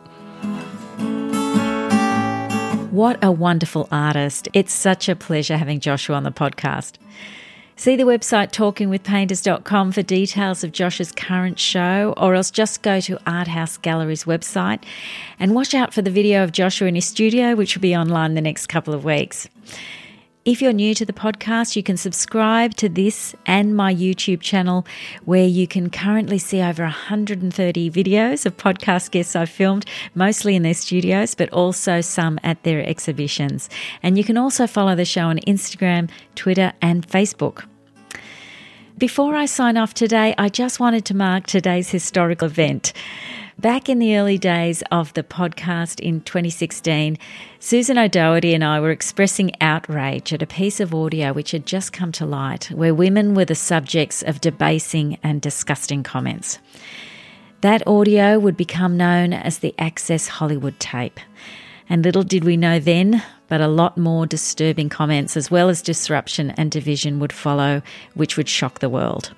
[2.90, 4.48] What a wonderful artist.
[4.54, 6.94] It's such a pleasure having Joshua on the podcast.
[7.78, 13.18] See the website talkingwithpainters.com for details of Josh's current show, or else just go to
[13.30, 14.82] Art House Gallery's website
[15.38, 18.32] and watch out for the video of Joshua in his studio, which will be online
[18.32, 19.46] the next couple of weeks.
[20.46, 24.86] If you're new to the podcast, you can subscribe to this and my YouTube channel,
[25.24, 30.62] where you can currently see over 130 videos of podcast guests I've filmed, mostly in
[30.62, 33.68] their studios, but also some at their exhibitions.
[34.04, 37.64] And you can also follow the show on Instagram, Twitter, and Facebook.
[38.98, 42.92] Before I sign off today, I just wanted to mark today's historical event.
[43.58, 47.16] Back in the early days of the podcast in 2016,
[47.58, 51.90] Susan O'Doherty and I were expressing outrage at a piece of audio which had just
[51.90, 56.58] come to light where women were the subjects of debasing and disgusting comments.
[57.62, 61.18] That audio would become known as the Access Hollywood tape.
[61.88, 65.80] And little did we know then, but a lot more disturbing comments, as well as
[65.80, 67.80] disruption and division, would follow,
[68.12, 69.32] which would shock the world.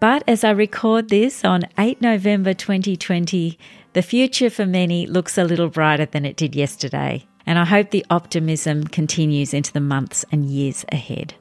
[0.00, 3.58] But as I record this on 8 November 2020,
[3.92, 7.26] the future for many looks a little brighter than it did yesterday.
[7.46, 11.34] And I hope the optimism continues into the months and years ahead.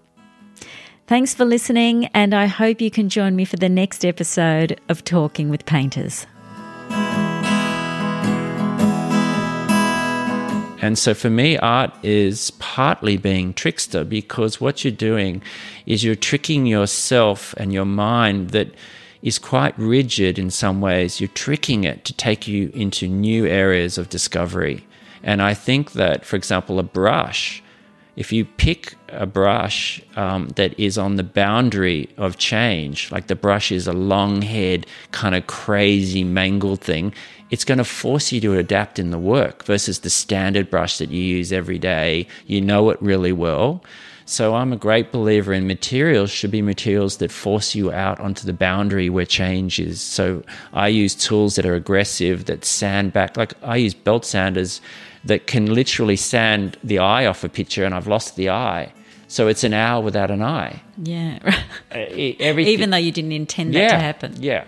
[1.08, 5.04] Thanks for listening, and I hope you can join me for the next episode of
[5.04, 6.28] Talking with Painters.
[10.82, 15.42] And so for me, art is partly being trickster because what you're doing
[15.86, 18.74] is you're tricking yourself and your mind that
[19.22, 21.20] is quite rigid in some ways.
[21.20, 24.86] You're tricking it to take you into new areas of discovery.
[25.22, 27.62] And I think that, for example, a brush,
[28.16, 33.36] if you pick a brush um, that is on the boundary of change, like the
[33.36, 37.14] brush is a long head, kind of crazy, mangled thing,
[37.50, 41.10] it's going to force you to adapt in the work versus the standard brush that
[41.10, 42.28] you use every day.
[42.46, 43.84] You know it really well.
[44.26, 48.46] So I'm a great believer in materials should be materials that force you out onto
[48.46, 50.02] the boundary where change is.
[50.02, 53.38] So I use tools that are aggressive, that sand back.
[53.38, 54.82] Like I use belt sanders
[55.26, 58.94] that can literally sand the eye off a picture and I've lost the eye.
[59.28, 60.80] So it's an hour without an eye.
[61.02, 61.40] Yeah.
[61.92, 64.36] uh, Even though you didn't intend that yeah, to happen.
[64.40, 64.66] Yeah.